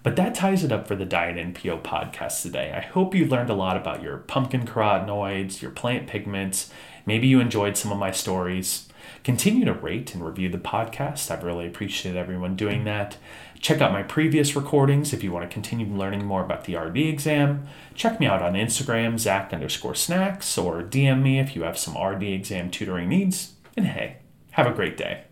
But 0.04 0.18
that 0.18 0.36
ties 0.36 0.66
it 0.66 0.72
up 0.74 0.86
for 0.86 0.98
the 0.98 1.06
Diet 1.06 1.38
NPO 1.38 1.82
podcast 1.84 2.42
today. 2.42 2.74
I 2.76 2.82
hope 2.82 3.16
you 3.16 3.26
learned 3.26 3.52
a 3.52 3.54
lot 3.54 3.78
about 3.78 4.04
your 4.04 4.18
pumpkin 4.18 4.68
carotenoids, 4.68 5.62
your 5.62 5.72
plant 5.72 6.08
pigments. 6.08 6.70
Maybe 7.06 7.28
you 7.28 7.40
enjoyed 7.40 7.78
some 7.78 7.94
of 7.94 7.98
my 7.98 8.12
stories. 8.12 8.90
Continue 9.24 9.64
to 9.64 9.74
rate 9.74 10.14
and 10.14 10.26
review 10.26 10.50
the 10.50 10.58
podcast. 10.58 11.32
I've 11.32 11.46
really 11.46 11.68
appreciated 11.68 12.20
everyone 12.20 12.58
doing 12.58 12.84
that. 12.84 13.16
Check 13.64 13.80
out 13.80 13.94
my 13.94 14.04
previous 14.04 14.58
recordings 14.58 15.14
if 15.14 15.24
you 15.24 15.32
want 15.32 15.50
to 15.50 15.54
continue 15.54 15.86
learning 15.86 16.26
more 16.26 16.44
about 16.44 16.66
the 16.66 16.76
RD 16.76 16.98
exam. 16.98 17.66
Check 17.96 18.20
me 18.20 18.26
out 18.26 18.42
on 18.42 18.56
Instagram, 18.56 19.18
Zach 19.18 19.54
underscore 19.54 19.96
snacks, 19.96 20.58
or 20.58 20.84
DM 20.84 21.22
me 21.22 21.40
if 21.40 21.56
you 21.56 21.64
have 21.64 21.78
some 21.78 21.98
RD 21.98 22.24
exam 22.24 22.70
tutoring 22.70 23.08
needs. 23.08 23.54
And 23.78 23.88
hey, 23.88 24.18
have 24.52 24.68
a 24.68 24.74
great 24.74 24.98
day. 24.98 25.24